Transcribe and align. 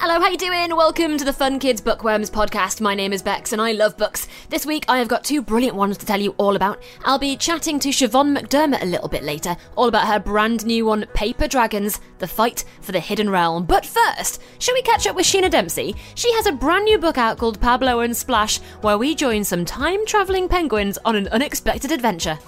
Hello, 0.00 0.20
how 0.20 0.28
you 0.28 0.38
doing? 0.38 0.76
Welcome 0.76 1.18
to 1.18 1.24
the 1.24 1.32
Fun 1.32 1.58
Kids 1.58 1.80
Bookworms 1.80 2.30
podcast. 2.30 2.80
My 2.80 2.94
name 2.94 3.12
is 3.12 3.20
Bex 3.20 3.52
and 3.52 3.60
I 3.60 3.72
love 3.72 3.96
books. 3.96 4.28
This 4.48 4.64
week 4.64 4.84
I 4.86 4.98
have 4.98 5.08
got 5.08 5.24
two 5.24 5.42
brilliant 5.42 5.74
ones 5.74 5.98
to 5.98 6.06
tell 6.06 6.20
you 6.20 6.36
all 6.38 6.54
about. 6.54 6.80
I'll 7.04 7.18
be 7.18 7.36
chatting 7.36 7.80
to 7.80 7.88
Siobhan 7.88 8.38
McDermott 8.38 8.80
a 8.82 8.86
little 8.86 9.08
bit 9.08 9.24
later, 9.24 9.56
all 9.74 9.88
about 9.88 10.06
her 10.06 10.20
brand 10.20 10.64
new 10.64 10.86
one, 10.86 11.04
Paper 11.14 11.48
Dragons, 11.48 12.00
The 12.18 12.28
Fight 12.28 12.64
for 12.80 12.92
the 12.92 13.00
Hidden 13.00 13.28
Realm. 13.28 13.64
But 13.64 13.84
first, 13.84 14.40
shall 14.60 14.74
we 14.74 14.82
catch 14.82 15.08
up 15.08 15.16
with 15.16 15.26
Sheena 15.26 15.50
Dempsey? 15.50 15.96
She 16.14 16.32
has 16.34 16.46
a 16.46 16.52
brand 16.52 16.84
new 16.84 16.98
book 16.98 17.18
out 17.18 17.36
called 17.36 17.60
Pablo 17.60 17.98
and 17.98 18.16
Splash, 18.16 18.58
where 18.82 18.98
we 18.98 19.16
join 19.16 19.42
some 19.42 19.64
time-travelling 19.64 20.48
penguins 20.48 20.96
on 21.04 21.16
an 21.16 21.26
unexpected 21.28 21.90
adventure. 21.90 22.38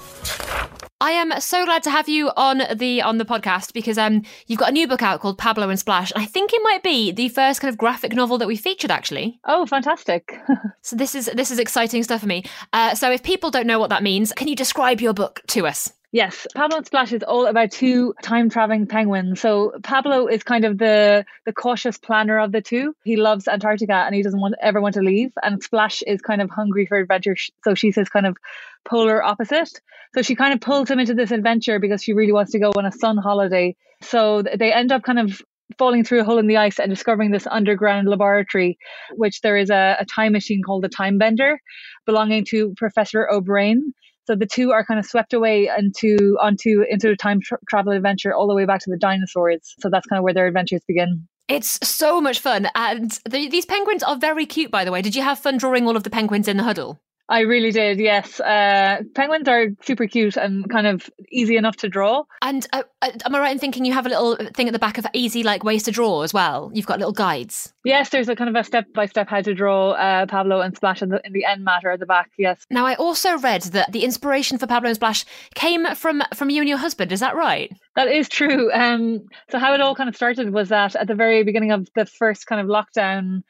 I 1.03 1.13
am 1.13 1.41
so 1.41 1.65
glad 1.65 1.83
to 1.85 1.91
have 1.91 2.11
you 2.11 2.31
on 2.37 2.63
the 2.75 3.01
on 3.01 3.17
the 3.17 3.25
podcast 3.25 3.73
because 3.73 3.97
um 3.97 4.23
you've 4.47 4.59
got 4.59 4.69
a 4.69 4.73
new 4.73 4.87
book 4.87 5.03
out 5.03 5.21
called 5.21 5.39
Pablo 5.39 5.71
and 5.71 5.79
Splash, 5.79 6.13
and 6.13 6.23
I 6.23 6.27
think 6.27 6.53
it 6.53 6.61
might 6.63 6.83
be 6.83 7.11
the 7.11 7.31
first 7.31 7.61
kind 7.61 7.71
of 7.73 7.79
graphic 7.79 8.13
novel 8.13 8.37
that 8.39 8.49
we 8.49 8.57
featured 8.57 8.91
actually. 8.91 9.41
Oh, 9.45 9.65
fantastic! 9.65 10.35
so 10.83 10.97
this 10.97 11.15
is 11.15 11.31
this 11.35 11.51
is 11.51 11.59
exciting 11.59 12.03
stuff 12.03 12.21
for 12.21 12.27
me. 12.27 12.45
Uh, 12.75 12.95
so 12.95 13.11
if 13.11 13.23
people 13.23 13.51
don't 13.51 13.67
know 13.67 13.79
what 13.79 13.91
that 13.91 14.03
means, 14.03 14.33
can 14.33 14.49
you 14.49 14.57
describe 14.57 15.01
your 15.01 15.15
book 15.15 15.41
to 15.49 15.67
us? 15.67 15.91
Yes, 16.13 16.45
Pablo 16.57 16.79
and 16.79 16.87
Splash 16.87 17.13
is 17.13 17.23
all 17.23 17.47
about 17.47 17.71
two 17.71 18.15
time 18.21 18.51
traveling 18.51 18.89
penguins. 18.89 19.41
So 19.41 19.73
Pablo 19.85 20.27
is 20.27 20.43
kind 20.43 20.65
of 20.65 20.77
the 20.77 21.25
the 21.47 21.53
cautious 21.53 21.99
planner 21.99 22.41
of 22.41 22.51
the 22.51 22.61
two. 22.61 22.95
He 23.05 23.15
loves 23.15 23.47
Antarctica 23.47 23.95
and 23.95 24.15
he 24.15 24.23
doesn't 24.23 24.41
want 24.41 24.57
ever 24.61 24.81
want 24.81 24.95
to 24.95 25.03
leave. 25.03 25.31
And 25.45 25.63
Splash 25.63 26.03
is 26.03 26.21
kind 26.21 26.43
of 26.43 26.51
hungry 26.51 26.87
for 26.87 26.99
adventure. 26.99 27.37
So 27.63 27.77
she's 27.77 27.95
his 27.95 28.09
kind 28.09 28.27
of 28.27 28.37
polar 28.85 29.23
opposite. 29.23 29.71
So 30.15 30.23
she 30.23 30.35
kind 30.35 30.53
of 30.53 30.61
pulls 30.61 30.91
him 30.91 30.99
into 30.99 31.15
this 31.15 31.31
adventure 31.31 31.79
because 31.79 32.03
she 32.03 32.13
really 32.13 32.33
wants 32.33 32.51
to 32.53 32.59
go 32.59 32.73
on 32.77 32.87
a 32.87 32.93
sun 32.93 33.17
holiday. 33.17 33.77
So 34.03 34.43
they 34.43 34.73
end 34.73 34.91
up 34.91 35.05
kind 35.05 35.21
of 35.21 35.41
falling 35.79 36.03
through 36.03 36.23
a 36.23 36.25
hole 36.25 36.39
in 36.39 36.49
the 36.49 36.57
ice 36.57 36.81
and 36.81 36.91
discovering 36.91 37.31
this 37.31 37.47
underground 37.47 38.09
laboratory, 38.09 38.79
which 39.15 39.43
there 39.43 39.57
is 39.57 39.71
a, 39.71 39.97
a 40.01 40.05
time 40.07 40.33
machine 40.33 40.63
called 40.67 40.83
the 40.83 40.89
Time 40.89 41.19
Bender, 41.19 41.61
belonging 42.05 42.45
to 42.47 42.75
Professor 42.77 43.31
O'Brien. 43.31 43.95
So 44.31 44.37
the 44.37 44.47
two 44.47 44.71
are 44.71 44.85
kind 44.85 45.01
of 45.01 45.07
swept 45.07 45.33
away 45.33 45.69
into 45.77 46.39
onto 46.41 46.85
into 46.89 47.11
a 47.11 47.17
time 47.17 47.41
tra- 47.43 47.59
travel 47.69 47.93
adventure 47.93 48.33
all 48.33 48.47
the 48.47 48.55
way 48.55 48.65
back 48.65 48.79
to 48.83 48.89
the 48.89 48.97
dinosaurs. 48.97 49.75
So 49.81 49.91
that's 49.91 50.07
kind 50.07 50.19
of 50.19 50.23
where 50.23 50.33
their 50.33 50.47
adventures 50.47 50.83
begin. 50.87 51.27
It's 51.49 51.81
so 51.83 52.21
much 52.21 52.39
fun, 52.39 52.69
and 52.77 53.11
the, 53.29 53.49
these 53.49 53.67
penguins 53.67 54.05
are 54.05 54.17
very 54.17 54.47
cute. 54.47 54.71
By 54.71 54.85
the 54.85 54.93
way, 54.93 55.03
did 55.03 55.17
you 55.17 55.23
have 55.23 55.41
fun 55.41 55.57
drawing 55.57 55.89
all 55.89 55.97
of 55.97 56.05
the 56.05 56.11
penguins 56.11 56.47
in 56.47 56.59
the 56.59 56.63
huddle? 56.63 57.01
I 57.31 57.41
really 57.41 57.71
did, 57.71 58.01
yes. 58.01 58.41
Uh, 58.41 59.03
penguins 59.15 59.47
are 59.47 59.69
super 59.83 60.09
cute 60.09 60.37
and 60.37 60.69
kind 60.69 60.89
of 60.89 61.09
easy 61.31 61.57
enough 61.57 61.77
to 61.77 61.89
draw. 61.89 62.25
And 62.43 62.67
uh, 62.73 62.83
uh, 63.03 63.11
am 63.25 63.37
I 63.37 63.39
right 63.39 63.53
in 63.53 63.59
thinking 63.61 63.85
you 63.85 63.93
have 63.93 64.05
a 64.05 64.09
little 64.09 64.37
thing 64.53 64.67
at 64.67 64.73
the 64.73 64.81
back 64.81 64.99
of 64.99 65.07
easy 65.15 65.45
like 65.45 65.63
ways 65.63 65.85
to 65.85 65.93
draw 65.93 66.23
as 66.23 66.35
well? 66.35 66.73
You've 66.75 66.87
got 66.87 66.99
little 66.99 67.13
guides. 67.13 67.73
Yes, 67.85 68.11
there's 68.11 68.29
a 68.29 68.35
kind 68.35 68.51
of 68.51 68.57
a 68.57 68.65
step 68.65 68.93
by 68.93 69.07
step 69.07 69.29
how 69.29 69.43
to 69.43 69.55
draw 69.55 69.93
uh, 69.93 70.27
Pablo 70.27 70.61
and 70.61 70.75
Splash 70.75 71.03
in 71.03 71.11
the, 71.11 71.25
in 71.25 71.33
the 71.33 71.45
end 71.45 71.65
matter 71.65 71.93
at 71.93 72.01
the 72.01 72.07
back. 72.07 72.33
Yes. 72.37 72.67
Now 72.69 72.85
I 72.85 72.97
also 72.97 73.39
read 73.39 73.63
that 73.63 73.93
the 73.93 74.03
inspiration 74.03 74.59
for 74.59 74.67
Pablo 74.67 74.89
and 74.89 74.97
Splash 74.97 75.25
came 75.55 75.87
from 75.95 76.23
from 76.35 76.51
you 76.51 76.61
and 76.61 76.69
your 76.69 76.79
husband. 76.79 77.13
Is 77.13 77.21
that 77.21 77.37
right? 77.37 77.73
That 77.95 78.09
is 78.09 78.29
true. 78.29 78.73
Um, 78.73 79.29
so 79.51 79.61
how 79.61 79.73
it 79.73 79.81
all 79.81 79.95
kind 79.95 80.09
of 80.09 80.17
started 80.17 80.53
was 80.53 80.71
that 80.71 80.97
at 80.97 81.07
the 81.07 81.15
very 81.15 81.45
beginning 81.45 81.71
of 81.71 81.89
the 81.95 82.07
first 82.07 82.47
kind 82.47 82.61
of 82.61 82.67
lockdown 82.67 83.45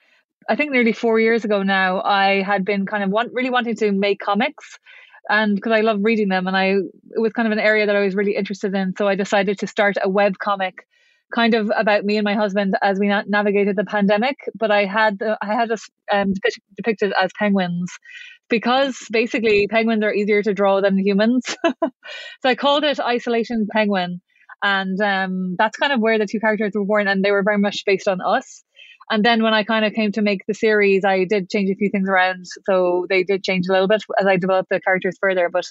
I 0.50 0.56
think 0.56 0.72
nearly 0.72 0.92
four 0.92 1.20
years 1.20 1.44
ago 1.44 1.62
now, 1.62 2.02
I 2.02 2.42
had 2.42 2.64
been 2.64 2.84
kind 2.84 3.04
of 3.04 3.10
want, 3.10 3.30
really 3.32 3.50
wanting 3.50 3.76
to 3.76 3.92
make 3.92 4.18
comics 4.18 4.78
and 5.28 5.54
because 5.54 5.72
I 5.72 5.82
love 5.82 6.00
reading 6.02 6.28
them 6.28 6.48
and 6.48 6.56
I 6.56 6.70
it 6.72 7.20
was 7.20 7.32
kind 7.32 7.46
of 7.46 7.52
an 7.52 7.60
area 7.60 7.86
that 7.86 7.94
I 7.94 8.04
was 8.04 8.16
really 8.16 8.34
interested 8.34 8.74
in 8.74 8.94
so 8.98 9.06
I 9.06 9.14
decided 9.14 9.60
to 9.60 9.68
start 9.68 9.96
a 10.02 10.08
web 10.08 10.38
comic 10.38 10.74
kind 11.32 11.54
of 11.54 11.70
about 11.76 12.04
me 12.04 12.16
and 12.16 12.24
my 12.24 12.34
husband 12.34 12.74
as 12.82 12.98
we 12.98 13.06
na- 13.06 13.22
navigated 13.28 13.76
the 13.76 13.84
pandemic 13.84 14.36
but 14.58 14.72
I 14.72 14.86
had 14.86 15.22
uh, 15.22 15.36
I 15.40 15.54
had 15.54 15.70
us 15.70 15.88
um, 16.12 16.32
depicted 16.76 17.12
as 17.20 17.30
penguins 17.38 17.92
because 18.48 18.98
basically 19.12 19.68
penguins 19.68 20.02
are 20.02 20.12
easier 20.12 20.42
to 20.42 20.54
draw 20.54 20.80
than 20.80 20.98
humans. 20.98 21.54
So 22.42 22.48
I 22.48 22.56
called 22.56 22.82
it 22.82 22.98
isolation 22.98 23.68
penguin 23.70 24.20
and 24.62 25.00
um, 25.00 25.54
that's 25.58 25.76
kind 25.76 25.92
of 25.92 26.00
where 26.00 26.18
the 26.18 26.26
two 26.26 26.40
characters 26.40 26.72
were 26.74 26.84
born 26.84 27.06
and 27.06 27.24
they 27.24 27.30
were 27.30 27.44
very 27.44 27.58
much 27.58 27.84
based 27.86 28.08
on 28.08 28.20
us 28.20 28.64
and 29.10 29.24
then 29.24 29.42
when 29.42 29.52
I 29.52 29.64
kind 29.64 29.84
of 29.84 29.92
came 29.92 30.12
to 30.12 30.22
make 30.22 30.46
the 30.46 30.54
series, 30.54 31.04
I 31.04 31.24
did 31.24 31.50
change 31.50 31.68
a 31.68 31.74
few 31.74 31.90
things 31.90 32.08
around. 32.08 32.46
So 32.64 33.06
they 33.08 33.24
did 33.24 33.42
change 33.42 33.66
a 33.68 33.72
little 33.72 33.88
bit 33.88 34.02
as 34.20 34.26
I 34.26 34.36
developed 34.36 34.68
the 34.70 34.80
characters 34.80 35.16
further. 35.20 35.48
But 35.48 35.64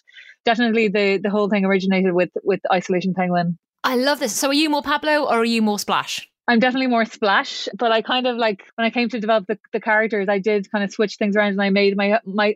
definitely 0.46 0.90
the, 0.90 1.20
the 1.24 1.30
whole 1.30 1.50
thing 1.50 1.64
originated 1.64 2.14
with, 2.14 2.30
with 2.44 2.60
Isolation 2.72 3.14
Penguin. 3.14 3.58
I 3.84 3.96
love 3.96 4.20
this. 4.20 4.36
So 4.36 4.50
are 4.50 4.54
you 4.54 4.70
more 4.70 4.84
Pablo 4.84 5.24
or 5.24 5.40
are 5.40 5.46
you 5.46 5.62
more 5.62 5.80
Splash? 5.80 6.28
I'm 6.50 6.60
definitely 6.60 6.88
more 6.88 7.06
splash, 7.06 7.70
but 7.78 7.92
I 7.92 8.02
kind 8.02 8.26
of 8.26 8.36
like 8.36 8.64
when 8.74 8.88
I 8.88 8.90
came 8.90 9.08
to 9.10 9.20
develop 9.20 9.46
the, 9.46 9.60
the 9.72 9.80
characters, 9.80 10.28
I 10.28 10.40
did 10.40 10.70
kind 10.72 10.84
of 10.84 10.92
switch 10.92 11.18
things 11.18 11.36
around 11.36 11.52
and 11.52 11.62
I 11.62 11.70
made 11.70 11.96
my 11.96 12.20
my 12.26 12.56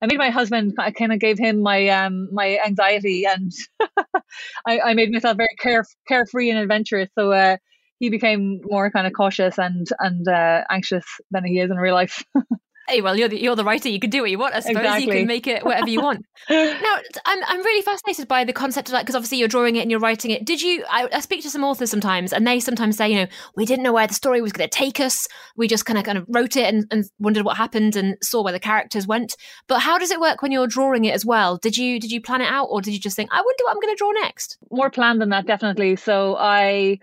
I 0.00 0.06
made 0.06 0.16
my 0.16 0.30
husband 0.30 0.72
I 0.78 0.90
kind 0.92 1.12
of 1.12 1.20
gave 1.20 1.38
him 1.38 1.60
my 1.60 1.88
um 1.88 2.30
my 2.32 2.58
anxiety 2.64 3.26
and 3.26 3.52
I, 4.66 4.80
I 4.80 4.94
made 4.94 5.12
myself 5.12 5.36
very 5.36 5.54
care 5.60 5.84
carefree 6.08 6.48
and 6.48 6.58
adventurous. 6.58 7.10
So 7.18 7.32
uh 7.32 7.58
he 8.04 8.10
became 8.10 8.60
more 8.64 8.90
kind 8.90 9.06
of 9.06 9.12
cautious 9.12 9.58
and 9.58 9.86
and 9.98 10.28
uh, 10.28 10.62
anxious 10.70 11.04
than 11.30 11.44
he 11.44 11.58
is 11.58 11.70
in 11.70 11.76
real 11.76 11.94
life. 11.94 12.22
Hey, 12.86 13.00
well, 13.00 13.16
you're 13.16 13.28
the, 13.28 13.40
you're 13.40 13.56
the 13.56 13.64
writer. 13.64 13.88
You 13.88 13.98
can 13.98 14.10
do 14.10 14.20
what 14.20 14.30
you 14.30 14.38
want. 14.38 14.54
I 14.54 14.60
suppose 14.60 14.76
exactly. 14.76 15.04
you 15.04 15.12
can 15.20 15.26
make 15.26 15.46
it 15.46 15.64
whatever 15.64 15.88
you 15.88 16.02
want. 16.02 16.22
now, 16.50 16.98
I'm 17.24 17.38
I'm 17.46 17.60
really 17.60 17.80
fascinated 17.80 18.28
by 18.28 18.44
the 18.44 18.52
concept 18.52 18.88
of 18.88 18.92
like 18.92 19.04
because 19.04 19.14
obviously 19.14 19.38
you're 19.38 19.48
drawing 19.48 19.76
it 19.76 19.80
and 19.80 19.90
you're 19.90 20.00
writing 20.00 20.30
it. 20.30 20.44
Did 20.44 20.60
you? 20.60 20.84
I, 20.90 21.08
I, 21.10 21.20
speak 21.20 21.42
to 21.42 21.50
some 21.50 21.64
authors 21.64 21.90
sometimes, 21.90 22.34
and 22.34 22.46
they 22.46 22.60
sometimes 22.60 22.98
say, 22.98 23.08
you 23.08 23.16
know, 23.16 23.26
we 23.56 23.64
didn't 23.64 23.84
know 23.84 23.92
where 23.94 24.06
the 24.06 24.12
story 24.12 24.42
was 24.42 24.52
going 24.52 24.68
to 24.68 24.78
take 24.78 25.00
us. 25.00 25.26
We 25.56 25.66
just 25.66 25.86
kind 25.86 25.98
of 25.98 26.04
kind 26.04 26.18
of 26.18 26.26
wrote 26.28 26.56
it 26.56 26.72
and, 26.74 26.84
and 26.90 27.04
wondered 27.18 27.46
what 27.46 27.56
happened 27.56 27.96
and 27.96 28.18
saw 28.22 28.42
where 28.42 28.52
the 28.52 28.60
characters 28.60 29.06
went. 29.06 29.34
But 29.66 29.78
how 29.78 29.96
does 29.96 30.10
it 30.10 30.20
work 30.20 30.42
when 30.42 30.52
you're 30.52 30.66
drawing 30.66 31.06
it 31.06 31.14
as 31.14 31.24
well? 31.24 31.56
Did 31.56 31.78
you 31.78 31.98
did 31.98 32.12
you 32.12 32.20
plan 32.20 32.42
it 32.42 32.52
out, 32.52 32.66
or 32.66 32.82
did 32.82 32.92
you 32.92 33.00
just 33.00 33.16
think, 33.16 33.30
I 33.32 33.36
wonder 33.36 33.64
what 33.64 33.70
I'm 33.70 33.80
going 33.80 33.94
to 33.94 33.98
draw 33.98 34.10
next? 34.10 34.58
More 34.70 34.90
planned 34.90 35.22
than 35.22 35.30
that, 35.30 35.46
definitely. 35.46 35.96
So 35.96 36.36
I 36.38 36.98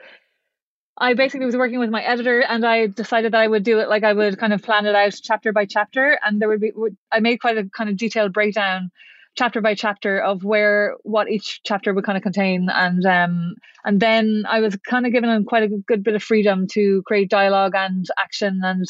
I 1.01 1.15
basically 1.15 1.47
was 1.47 1.57
working 1.57 1.79
with 1.79 1.89
my 1.89 2.03
editor 2.03 2.41
and 2.41 2.63
I 2.63 2.85
decided 2.85 3.33
that 3.33 3.41
I 3.41 3.47
would 3.47 3.63
do 3.63 3.79
it 3.79 3.89
like 3.89 4.03
I 4.03 4.13
would 4.13 4.37
kind 4.37 4.53
of 4.53 4.61
plan 4.61 4.85
it 4.85 4.93
out 4.93 5.19
chapter 5.23 5.51
by 5.51 5.65
chapter. 5.65 6.19
And 6.23 6.39
there 6.39 6.47
would 6.47 6.61
be, 6.61 6.71
I 7.11 7.19
made 7.19 7.37
quite 7.37 7.57
a 7.57 7.67
kind 7.75 7.89
of 7.89 7.97
detailed 7.97 8.33
breakdown 8.33 8.91
chapter 9.35 9.61
by 9.61 9.73
chapter 9.73 10.19
of 10.19 10.43
where 10.43 10.95
what 11.01 11.27
each 11.27 11.61
chapter 11.63 11.91
would 11.91 12.03
kind 12.03 12.17
of 12.17 12.23
contain 12.23 12.67
and 12.69 13.05
um 13.05 13.55
and 13.85 13.99
then 13.99 14.43
I 14.47 14.59
was 14.59 14.75
kind 14.85 15.05
of 15.05 15.13
given 15.13 15.45
quite 15.45 15.63
a 15.63 15.69
good 15.69 16.03
bit 16.03 16.15
of 16.15 16.21
freedom 16.21 16.67
to 16.73 17.01
create 17.03 17.29
dialogue 17.29 17.73
and 17.73 18.05
action 18.19 18.59
and 18.61 18.85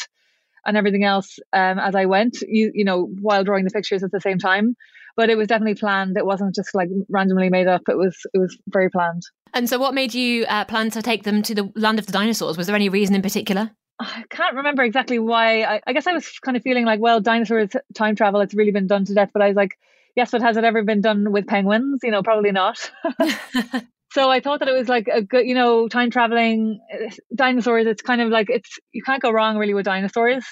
and 0.65 0.75
everything 0.75 1.03
else 1.03 1.37
um 1.53 1.77
as 1.77 1.93
I 1.93 2.05
went 2.05 2.41
you 2.41 2.71
you 2.73 2.83
know 2.83 3.05
while 3.21 3.43
drawing 3.43 3.65
the 3.65 3.69
pictures 3.69 4.01
at 4.03 4.11
the 4.11 4.19
same 4.19 4.39
time 4.39 4.75
but 5.15 5.29
it 5.29 5.37
was 5.37 5.47
definitely 5.47 5.75
planned 5.75 6.17
it 6.17 6.25
wasn't 6.25 6.53
just 6.53 6.73
like 6.73 6.89
randomly 7.09 7.49
made 7.49 7.67
up 7.67 7.81
it 7.87 7.97
was 7.97 8.15
it 8.33 8.37
was 8.37 8.57
very 8.67 8.89
planned 8.89 9.23
and 9.53 9.69
so, 9.69 9.77
what 9.77 9.93
made 9.93 10.13
you 10.13 10.45
uh, 10.45 10.65
plan 10.65 10.89
to 10.91 11.01
take 11.01 11.23
them 11.23 11.41
to 11.43 11.53
the 11.53 11.71
land 11.75 11.99
of 11.99 12.05
the 12.05 12.11
dinosaurs? 12.11 12.57
Was 12.57 12.67
there 12.67 12.75
any 12.75 12.89
reason 12.89 13.15
in 13.15 13.21
particular? 13.21 13.71
I 13.99 14.23
can't 14.29 14.55
remember 14.55 14.83
exactly 14.83 15.19
why. 15.19 15.63
I, 15.63 15.81
I 15.85 15.93
guess 15.93 16.07
I 16.07 16.13
was 16.13 16.39
kind 16.39 16.57
of 16.57 16.63
feeling 16.63 16.85
like, 16.85 16.99
well, 16.99 17.19
dinosaurs 17.19 17.69
time 17.93 18.15
travel, 18.15 18.41
it's 18.41 18.53
really 18.53 18.71
been 18.71 18.87
done 18.87 19.05
to 19.05 19.13
death. 19.13 19.29
But 19.33 19.41
I 19.41 19.47
was 19.47 19.55
like, 19.55 19.77
yes, 20.15 20.31
but 20.31 20.41
has 20.41 20.57
it 20.57 20.63
ever 20.63 20.83
been 20.83 21.01
done 21.01 21.31
with 21.31 21.47
penguins? 21.47 21.99
You 22.01 22.11
know, 22.11 22.23
probably 22.23 22.51
not. 22.51 22.91
so 24.11 24.29
I 24.29 24.39
thought 24.39 24.59
that 24.59 24.69
it 24.69 24.77
was 24.77 24.87
like 24.87 25.07
a 25.07 25.21
good, 25.21 25.45
you 25.45 25.53
know, 25.53 25.87
time 25.87 26.11
traveling 26.11 26.79
uh, 26.93 27.11
dinosaurs. 27.35 27.85
It's 27.85 28.01
kind 28.01 28.21
of 28.21 28.29
like 28.29 28.49
it's 28.49 28.79
you 28.93 29.03
can't 29.03 29.21
go 29.21 29.31
wrong 29.31 29.57
really 29.57 29.73
with 29.73 29.85
dinosaurs, 29.85 30.45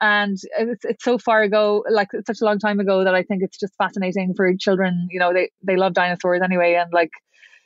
and 0.00 0.38
it's 0.58 0.84
it's 0.84 1.04
so 1.04 1.18
far 1.18 1.42
ago, 1.42 1.84
like 1.90 2.08
it's 2.12 2.26
such 2.26 2.40
a 2.40 2.44
long 2.44 2.58
time 2.58 2.80
ago 2.80 3.04
that 3.04 3.14
I 3.14 3.22
think 3.22 3.42
it's 3.42 3.58
just 3.58 3.74
fascinating 3.76 4.34
for 4.34 4.52
children. 4.56 5.08
You 5.10 5.20
know, 5.20 5.32
they 5.32 5.50
they 5.62 5.76
love 5.76 5.94
dinosaurs 5.94 6.40
anyway, 6.42 6.74
and 6.74 6.92
like 6.92 7.10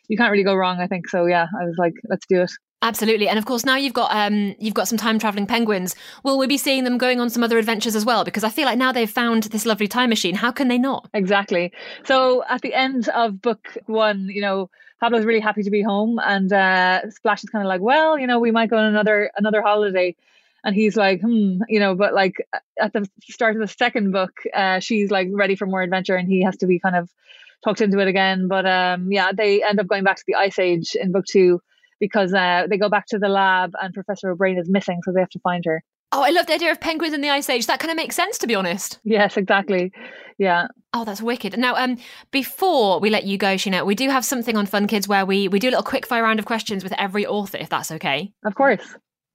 you 0.09 0.17
can't 0.17 0.31
really 0.31 0.45
go 0.45 0.55
wrong. 0.55 0.81
I 0.81 0.87
think 0.87 1.09
so. 1.09 1.27
Yeah, 1.27 1.47
I 1.61 1.65
was 1.65 1.77
like, 1.79 1.95
let's 2.09 2.27
do 2.27 2.43
it. 2.43 2.53
Absolutely, 2.83 3.29
and 3.29 3.39
of 3.39 3.45
course 3.45 3.65
now 3.65 3.77
you've 3.77 3.93
got 3.93 4.11
um, 4.15 4.57
you've 4.59 4.75
got 4.75 4.89
some 4.89 4.99
time 4.99 5.19
traveling 5.19 5.47
penguins. 5.47 5.95
Will 6.25 6.37
we 6.37 6.49
be 6.49 6.59
seeing 6.59 6.83
them 6.83 6.99
going 6.99 7.21
on 7.21 7.31
some 7.31 7.45
other 7.45 7.57
adventures 7.59 7.95
as 7.95 8.05
well? 8.05 8.25
Because 8.25 8.43
I 8.43 8.49
feel 8.49 8.65
like 8.65 8.77
now 8.77 8.91
they've 8.91 9.09
found 9.09 9.45
this 9.45 9.65
lovely 9.65 9.87
time 9.87 10.09
machine. 10.09 10.35
How 10.35 10.51
can 10.51 10.67
they 10.67 10.79
not? 10.79 11.09
Exactly. 11.15 11.73
So 12.05 12.43
at 12.49 12.61
the 12.63 12.75
end 12.75 13.09
of 13.11 13.41
book 13.41 13.77
one, 13.87 14.29
you 14.29 14.41
know, 14.41 14.69
Pablo's 15.01 15.25
really 15.25 15.41
happy 15.41 15.63
to 15.63 15.71
be 15.71 15.81
home, 15.81 16.19
and 16.25 16.53
uh, 16.53 17.09
Splash 17.11 17.45
is 17.45 17.51
kind 17.51 17.65
of 17.65 17.69
like, 17.69 17.81
well, 17.81 18.19
you 18.19 18.27
know, 18.27 18.41
we 18.41 18.51
might 18.51 18.69
go 18.69 18.79
on 18.79 18.85
another 18.87 19.31
another 19.37 19.63
holiday. 19.63 20.17
And 20.65 20.75
he's 20.75 20.97
like, 20.97 21.21
hmm, 21.21 21.59
you 21.69 21.81
know, 21.81 21.95
but 21.95 22.15
like 22.15 22.37
at 22.81 22.93
the 22.93 23.09
start 23.23 23.57
of 23.57 23.63
the 23.63 23.69
second 23.69 24.13
book, 24.13 24.33
uh, 24.55 24.81
she's 24.81 25.11
like 25.11 25.29
ready 25.33 25.57
for 25.57 25.67
more 25.67 25.83
adventure, 25.83 26.17
and 26.17 26.29
he 26.29 26.43
has 26.43 26.57
to 26.59 26.67
be 26.67 26.79
kind 26.79 26.97
of 26.97 27.11
talked 27.65 27.81
into 27.81 27.99
it 27.99 28.09
again. 28.09 28.49
But 28.49 28.67
um, 28.67 29.11
yeah, 29.11 29.33
they 29.33 29.63
end 29.63 29.81
up 29.81 29.87
going 29.87 30.05
back 30.05 30.17
to 30.17 30.25
the 30.27 30.37
Ice 30.37 30.59
Age 30.59 30.95
in 30.95 31.13
book 31.13 31.25
two 31.27 31.61
because 31.99 32.35
uh, 32.35 32.67
they 32.69 32.79
go 32.79 32.89
back 32.89 33.07
to 33.07 33.19
the 33.19 33.29
lab 33.29 33.73
and 33.81 33.95
Professor 33.95 34.31
O'Brien 34.31 34.59
is 34.59 34.69
missing, 34.69 35.01
so 35.05 35.13
they 35.13 35.21
have 35.21 35.31
to 35.31 35.41
find 35.41 35.65
her. 35.65 35.83
Oh, 36.15 36.23
I 36.23 36.29
love 36.29 36.47
the 36.47 36.53
idea 36.53 36.71
of 36.71 36.81
penguins 36.81 37.15
in 37.15 37.23
the 37.23 37.31
ice 37.31 37.49
age. 37.49 37.67
That 37.67 37.81
kind 37.81 37.91
of 37.91 37.97
makes 37.97 38.15
sense, 38.15 38.37
to 38.39 38.47
be 38.47 38.55
honest. 38.55 38.99
Yes, 39.03 39.39
exactly. 39.39 39.93
Yeah. 40.37 40.67
Oh, 40.93 41.07
that's 41.07 41.23
wicked. 41.23 41.57
Now, 41.59 41.75
um, 41.75 41.97
before 42.31 43.01
we 43.01 43.09
let 43.09 43.25
you 43.25 43.39
go, 43.39 43.55
Sheena, 43.55 43.87
we 43.87 43.95
do 43.95 44.11
have 44.11 44.25
something 44.25 44.55
on 44.57 44.67
Fun 44.67 44.87
Kids 44.87 45.09
where 45.09 45.25
we 45.25 45.49
we 45.49 45.59
do 45.59 45.69
a 45.69 45.71
little 45.71 45.83
quick 45.83 46.07
fire 46.07 46.23
round 46.23 46.39
of 46.39 46.45
questions 46.45 46.85
with 46.85 46.93
every 46.99 47.25
author, 47.25 47.57
if 47.57 47.71
that's 47.71 47.91
okay. 47.93 48.33
Of 48.45 48.55
course. 48.55 48.83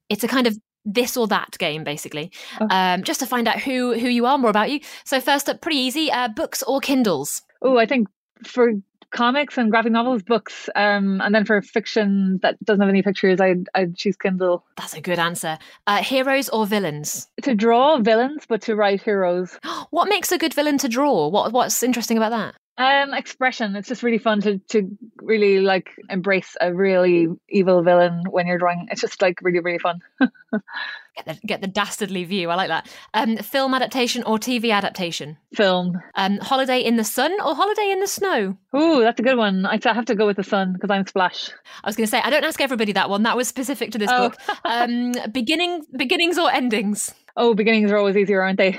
It's 0.08 0.22
a 0.22 0.28
kind 0.28 0.46
of 0.46 0.56
this 0.84 1.16
or 1.16 1.26
that 1.28 1.56
game, 1.58 1.84
basically, 1.84 2.30
okay. 2.60 2.74
um, 2.74 3.02
just 3.02 3.20
to 3.20 3.26
find 3.26 3.48
out 3.48 3.60
who 3.60 3.98
who 3.98 4.08
you 4.08 4.26
are, 4.26 4.38
more 4.38 4.50
about 4.50 4.70
you. 4.70 4.80
So 5.04 5.20
first 5.20 5.48
up, 5.48 5.60
pretty 5.60 5.78
easy: 5.78 6.10
uh, 6.10 6.28
books 6.28 6.62
or 6.62 6.80
Kindles. 6.80 7.42
Oh, 7.62 7.78
I 7.78 7.86
think 7.86 8.08
for 8.44 8.72
comics 9.10 9.56
and 9.56 9.70
graphic 9.70 9.92
novels, 9.92 10.22
books, 10.22 10.68
um, 10.74 11.20
and 11.20 11.34
then 11.34 11.44
for 11.44 11.60
fiction 11.62 12.38
that 12.42 12.62
doesn't 12.64 12.80
have 12.80 12.88
any 12.88 13.02
pictures, 13.02 13.40
I'd 13.40 13.68
I'd 13.74 13.96
choose 13.96 14.16
Kindle. 14.16 14.64
That's 14.76 14.94
a 14.94 15.00
good 15.00 15.18
answer. 15.18 15.58
Uh, 15.86 16.02
heroes 16.02 16.48
or 16.48 16.66
villains? 16.66 17.28
To 17.42 17.54
draw 17.54 17.98
villains, 17.98 18.44
but 18.48 18.62
to 18.62 18.76
write 18.76 19.02
heroes. 19.02 19.58
what 19.90 20.08
makes 20.08 20.32
a 20.32 20.38
good 20.38 20.54
villain 20.54 20.78
to 20.78 20.88
draw? 20.88 21.28
What 21.28 21.52
what's 21.52 21.82
interesting 21.82 22.16
about 22.16 22.30
that? 22.30 22.54
Um, 22.78 23.12
expression. 23.12 23.74
It's 23.74 23.88
just 23.88 24.04
really 24.04 24.18
fun 24.18 24.40
to 24.42 24.58
to 24.68 24.88
really 25.20 25.58
like 25.58 25.90
embrace 26.08 26.56
a 26.60 26.72
really 26.72 27.26
evil 27.48 27.82
villain 27.82 28.22
when 28.30 28.46
you're 28.46 28.58
drawing. 28.58 28.86
It's 28.92 29.00
just 29.00 29.20
like 29.20 29.40
really 29.42 29.58
really 29.58 29.80
fun. 29.80 29.98
get 30.20 31.26
the 31.26 31.34
get 31.44 31.60
the 31.60 31.66
dastardly 31.66 32.22
view. 32.22 32.50
I 32.50 32.54
like 32.54 32.68
that. 32.68 32.88
Um, 33.14 33.36
film 33.38 33.74
adaptation 33.74 34.22
or 34.22 34.38
TV 34.38 34.72
adaptation? 34.72 35.38
Film. 35.54 36.00
Um, 36.14 36.38
holiday 36.38 36.80
in 36.80 36.94
the 36.94 37.02
sun 37.02 37.32
or 37.44 37.56
holiday 37.56 37.90
in 37.90 37.98
the 37.98 38.06
snow? 38.06 38.56
Ooh, 38.76 39.00
that's 39.00 39.18
a 39.18 39.24
good 39.24 39.36
one. 39.36 39.66
I 39.66 39.80
have 39.82 40.04
to 40.04 40.14
go 40.14 40.26
with 40.26 40.36
the 40.36 40.44
sun 40.44 40.74
because 40.74 40.90
I'm 40.90 41.04
Splash. 41.04 41.50
I 41.82 41.88
was 41.88 41.96
going 41.96 42.06
to 42.06 42.10
say 42.10 42.20
I 42.20 42.30
don't 42.30 42.44
ask 42.44 42.60
everybody 42.60 42.92
that 42.92 43.10
one. 43.10 43.24
That 43.24 43.36
was 43.36 43.48
specific 43.48 43.90
to 43.90 43.98
this 43.98 44.10
oh. 44.12 44.28
book. 44.28 44.38
Um, 44.64 45.14
beginning 45.32 45.84
beginnings 45.96 46.38
or 46.38 46.48
endings? 46.48 47.12
Oh, 47.36 47.54
beginnings 47.54 47.90
are 47.90 47.96
always 47.96 48.16
easier, 48.16 48.40
aren't 48.40 48.58
they? 48.58 48.78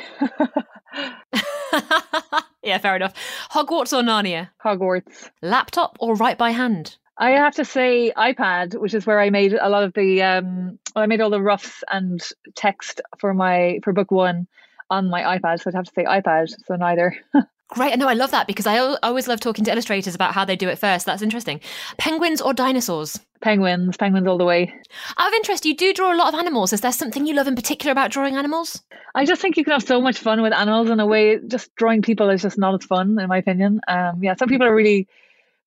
yeah, 2.63 2.77
fair 2.77 2.95
enough. 2.95 3.13
Hogwarts 3.51 3.93
or 3.93 4.03
Narnia? 4.03 4.49
Hogwarts. 4.63 5.29
Laptop 5.41 5.97
or 5.99 6.15
write 6.15 6.37
by 6.37 6.51
hand? 6.51 6.97
I 7.17 7.31
have 7.31 7.55
to 7.55 7.65
say 7.65 8.13
iPad, 8.15 8.79
which 8.79 8.93
is 8.93 9.05
where 9.05 9.19
I 9.19 9.29
made 9.29 9.53
a 9.53 9.69
lot 9.69 9.83
of 9.83 9.93
the 9.93 10.21
um 10.21 10.79
I 10.95 11.05
made 11.05 11.21
all 11.21 11.29
the 11.29 11.41
roughs 11.41 11.83
and 11.91 12.21
text 12.55 13.01
for 13.17 13.33
my 13.33 13.79
for 13.83 13.91
book 13.91 14.09
one 14.11 14.47
on 14.89 15.09
my 15.09 15.37
iPad. 15.37 15.61
So 15.61 15.69
I'd 15.69 15.75
have 15.75 15.85
to 15.85 15.91
say 15.93 16.05
iPad, 16.05 16.53
so 16.65 16.75
neither. 16.75 17.15
Great. 17.69 17.97
No, 17.99 18.07
I 18.07 18.13
love 18.13 18.31
that 18.31 18.47
because 18.47 18.65
I 18.65 18.79
always 18.79 19.27
love 19.27 19.39
talking 19.39 19.63
to 19.65 19.71
illustrators 19.71 20.15
about 20.15 20.33
how 20.33 20.43
they 20.43 20.55
do 20.55 20.67
it 20.69 20.79
first. 20.79 21.05
That's 21.05 21.21
interesting. 21.21 21.61
Penguins 21.99 22.41
or 22.41 22.51
dinosaurs? 22.51 23.19
Penguins, 23.41 23.95
penguins 23.95 24.27
all 24.27 24.39
the 24.39 24.45
way. 24.45 24.73
Out 25.17 25.27
of 25.27 25.33
interest, 25.33 25.65
you 25.65 25.75
do 25.75 25.93
draw 25.93 26.13
a 26.13 26.17
lot 26.17 26.33
of 26.33 26.39
animals. 26.39 26.73
Is 26.73 26.81
there 26.81 26.91
something 26.91 27.27
you 27.27 27.35
love 27.35 27.47
in 27.47 27.55
particular 27.55 27.91
about 27.91 28.09
drawing 28.09 28.35
animals? 28.35 28.81
I 29.13 29.23
just 29.23 29.39
think 29.39 29.55
you 29.55 29.63
can 29.63 29.73
have 29.73 29.83
so 29.83 30.01
much 30.01 30.17
fun 30.17 30.41
with 30.41 30.51
animals 30.51 30.89
in 30.89 30.99
a 30.99 31.05
way. 31.05 31.37
Just 31.47 31.73
drawing 31.75 32.01
people 32.01 32.29
is 32.29 32.41
just 32.41 32.57
not 32.57 32.73
as 32.73 32.85
fun, 32.85 33.19
in 33.19 33.29
my 33.29 33.37
opinion. 33.37 33.81
Um, 33.87 34.23
yeah, 34.23 34.35
some 34.35 34.49
people 34.49 34.65
are 34.65 34.75
really 34.75 35.07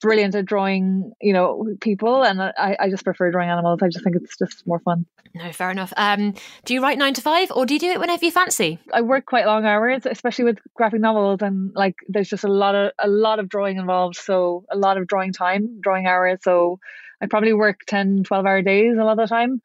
brilliant 0.03 0.35
at 0.35 0.45
drawing, 0.45 1.13
you 1.21 1.33
know, 1.33 1.67
people, 1.81 2.23
and 2.23 2.43
I, 2.43 2.77
I 2.79 2.91
just 2.91 3.05
prefer 3.05 3.31
drawing 3.31 3.49
animals. 3.49 3.81
I 3.83 3.89
just 3.89 4.05
think 4.05 4.17
it's 4.17 4.37
just 4.37 4.67
more 4.67 4.81
fun. 4.81 5.07
No, 5.35 5.51
fair 5.53 5.71
enough. 5.71 5.93
Um, 5.97 6.35
do 6.65 6.75
you 6.75 6.83
write 6.83 6.99
nine 6.99 7.15
to 7.15 7.23
five, 7.23 7.51
or 7.53 7.65
do 7.65 7.73
you 7.75 7.81
do 7.81 7.91
it 7.91 8.01
whenever 8.01 8.25
you 8.25 8.31
fancy? 8.31 8.79
I 8.93 9.01
work 9.01 9.25
quite 9.25 9.47
long 9.47 9.65
hours, 9.65 10.03
especially 10.05 10.45
with 10.45 10.59
graphic 10.75 11.01
novels, 11.01 11.41
and 11.41 11.73
like 11.75 11.95
there's 12.09 12.29
just 12.29 12.45
a 12.45 12.53
lot 12.53 12.75
of 12.75 12.93
a 12.99 13.09
lot 13.09 13.39
of 13.39 13.49
drawing 13.49 13.79
involved. 13.79 14.17
So 14.17 14.65
a 14.71 14.77
lot 14.77 14.99
of 14.99 15.07
drawing 15.07 15.33
time, 15.33 15.81
drawing 15.81 16.07
hours. 16.07 16.41
So 16.43 16.81
I 17.23 17.27
probably 17.27 17.53
work 17.55 17.81
10, 17.87 18.25
12 18.25 18.47
hour 18.47 18.63
days 18.63 18.97
a 18.99 19.05
lot 19.05 19.13
of 19.13 19.19
the 19.19 19.27
time. 19.27 19.63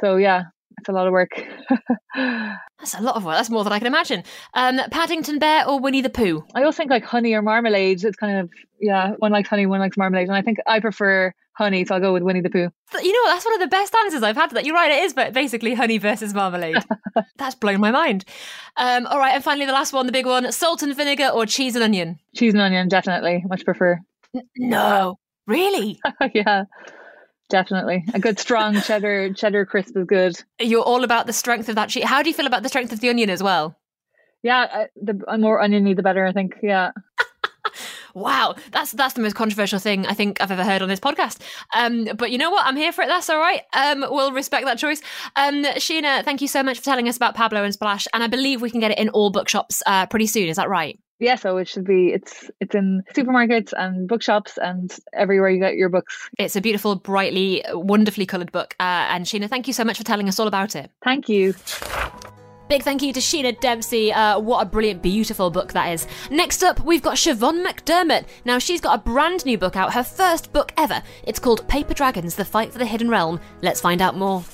So 0.00 0.16
yeah, 0.16 0.44
it's 0.84 0.90
a 0.90 0.92
lot 0.92 1.06
of 1.06 1.14
work. 1.14 1.30
That's 2.14 2.94
a 2.94 3.00
lot 3.00 3.16
of 3.16 3.24
work. 3.24 3.36
That's 3.36 3.48
more 3.48 3.64
than 3.64 3.72
I 3.72 3.78
can 3.78 3.86
imagine. 3.86 4.22
Um, 4.52 4.78
Paddington 4.90 5.38
Bear 5.38 5.66
or 5.66 5.80
Winnie 5.80 6.02
the 6.02 6.10
Pooh? 6.10 6.44
I 6.54 6.62
also 6.62 6.76
think 6.76 6.90
like 6.90 7.04
honey 7.04 7.32
or 7.32 7.40
marmalade. 7.40 8.04
It's 8.04 8.16
kind 8.16 8.38
of 8.38 8.50
yeah, 8.80 9.12
one 9.18 9.32
likes 9.32 9.48
honey, 9.48 9.64
one 9.64 9.80
likes 9.80 9.96
marmalade, 9.96 10.28
and 10.28 10.36
I 10.36 10.42
think 10.42 10.58
I 10.66 10.80
prefer 10.80 11.32
honey, 11.54 11.86
so 11.86 11.94
I'll 11.94 12.02
go 12.02 12.12
with 12.12 12.22
Winnie 12.22 12.42
the 12.42 12.50
Pooh. 12.50 12.68
You 13.02 13.12
know, 13.12 13.32
that's 13.32 13.46
one 13.46 13.54
of 13.54 13.60
the 13.60 13.66
best 13.66 13.94
answers 13.94 14.22
I've 14.22 14.36
had. 14.36 14.50
That 14.50 14.66
you're 14.66 14.74
right, 14.74 14.90
it 14.90 15.04
is, 15.04 15.14
but 15.14 15.32
basically 15.32 15.72
honey 15.72 15.96
versus 15.96 16.34
marmalade. 16.34 16.84
that's 17.36 17.54
blown 17.54 17.80
my 17.80 17.90
mind. 17.90 18.26
Um, 18.76 19.06
all 19.06 19.18
right, 19.18 19.34
and 19.34 19.42
finally 19.42 19.64
the 19.64 19.72
last 19.72 19.94
one, 19.94 20.04
the 20.04 20.12
big 20.12 20.26
one: 20.26 20.52
salt 20.52 20.82
and 20.82 20.94
vinegar 20.94 21.28
or 21.28 21.46
cheese 21.46 21.74
and 21.76 21.82
onion? 21.82 22.18
Cheese 22.36 22.52
and 22.52 22.60
onion, 22.60 22.88
definitely. 22.88 23.42
Much 23.48 23.64
prefer. 23.64 23.98
N- 24.34 24.42
no, 24.58 25.18
really? 25.46 25.98
yeah. 26.34 26.64
Definitely, 27.50 28.04
a 28.14 28.18
good 28.18 28.38
strong 28.38 28.80
cheddar 28.80 29.32
cheddar 29.34 29.66
crisp 29.66 29.96
is 29.96 30.06
good. 30.06 30.36
You're 30.58 30.82
all 30.82 31.04
about 31.04 31.26
the 31.26 31.32
strength 31.32 31.68
of 31.68 31.74
that 31.74 31.90
cheese. 31.90 32.04
How 32.04 32.22
do 32.22 32.30
you 32.30 32.34
feel 32.34 32.46
about 32.46 32.62
the 32.62 32.68
strength 32.68 32.92
of 32.92 33.00
the 33.00 33.10
onion 33.10 33.28
as 33.30 33.42
well? 33.42 33.76
Yeah, 34.42 34.86
the 34.96 35.14
more 35.38 35.60
oniony, 35.60 35.94
the 35.94 36.02
better. 36.02 36.26
I 36.26 36.32
think. 36.32 36.56
Yeah. 36.62 36.92
wow, 38.14 38.54
that's 38.72 38.92
that's 38.92 39.14
the 39.14 39.22
most 39.22 39.34
controversial 39.34 39.78
thing 39.78 40.06
I 40.06 40.14
think 40.14 40.40
I've 40.40 40.50
ever 40.50 40.64
heard 40.64 40.82
on 40.82 40.88
this 40.88 41.00
podcast. 41.00 41.38
Um, 41.74 42.08
but 42.16 42.30
you 42.30 42.38
know 42.38 42.50
what? 42.50 42.66
I'm 42.66 42.76
here 42.76 42.92
for 42.92 43.02
it. 43.02 43.08
That's 43.08 43.28
all 43.28 43.38
right. 43.38 43.62
Um, 43.74 44.04
we'll 44.08 44.32
respect 44.32 44.66
that 44.66 44.78
choice. 44.78 45.02
Um, 45.36 45.64
Sheena, 45.64 46.24
thank 46.24 46.40
you 46.40 46.48
so 46.48 46.62
much 46.62 46.78
for 46.78 46.84
telling 46.84 47.08
us 47.08 47.16
about 47.16 47.34
Pablo 47.34 47.64
and 47.64 47.72
Splash, 47.72 48.06
and 48.12 48.22
I 48.22 48.26
believe 48.26 48.62
we 48.62 48.70
can 48.70 48.80
get 48.80 48.90
it 48.90 48.98
in 48.98 49.08
all 49.10 49.30
bookshops 49.30 49.82
uh, 49.86 50.06
pretty 50.06 50.26
soon. 50.26 50.48
Is 50.48 50.56
that 50.56 50.68
right? 50.68 50.98
Yeah, 51.24 51.36
so 51.36 51.56
it 51.56 51.66
should 51.66 51.84
be 51.84 52.08
it's 52.08 52.50
it's 52.60 52.74
in 52.74 53.02
supermarkets 53.14 53.72
and 53.76 54.06
bookshops 54.06 54.58
and 54.58 54.94
everywhere 55.14 55.48
you 55.48 55.58
get 55.58 55.74
your 55.74 55.88
books. 55.88 56.28
It's 56.38 56.54
a 56.54 56.60
beautiful, 56.60 56.96
brightly, 56.96 57.64
wonderfully 57.72 58.26
coloured 58.26 58.52
book. 58.52 58.76
Uh, 58.78 59.08
and 59.08 59.24
Sheena, 59.24 59.48
thank 59.48 59.66
you 59.66 59.72
so 59.72 59.84
much 59.84 59.96
for 59.96 60.04
telling 60.04 60.28
us 60.28 60.38
all 60.38 60.46
about 60.46 60.76
it. 60.76 60.90
Thank 61.02 61.28
you. 61.28 61.54
Big 62.68 62.82
thank 62.82 63.02
you 63.02 63.12
to 63.12 63.20
Sheena 63.20 63.58
Dempsey. 63.60 64.12
Uh, 64.12 64.38
what 64.38 64.62
a 64.62 64.68
brilliant, 64.68 65.02
beautiful 65.02 65.50
book 65.50 65.72
that 65.74 65.92
is. 65.92 66.06
Next 66.30 66.62
up, 66.62 66.80
we've 66.80 67.02
got 67.02 67.16
Siobhan 67.16 67.64
McDermott. 67.64 68.24
Now, 68.44 68.58
she's 68.58 68.80
got 68.80 68.98
a 68.98 69.02
brand 69.02 69.44
new 69.44 69.58
book 69.58 69.76
out, 69.76 69.92
her 69.92 70.02
first 70.02 70.52
book 70.52 70.72
ever. 70.78 71.02
It's 71.24 71.38
called 71.38 71.66
Paper 71.68 71.92
Dragons 71.92 72.36
The 72.36 72.44
Fight 72.44 72.72
for 72.72 72.78
the 72.78 72.86
Hidden 72.86 73.10
Realm. 73.10 73.38
Let's 73.60 73.82
find 73.82 74.00
out 74.00 74.16
more. 74.16 74.44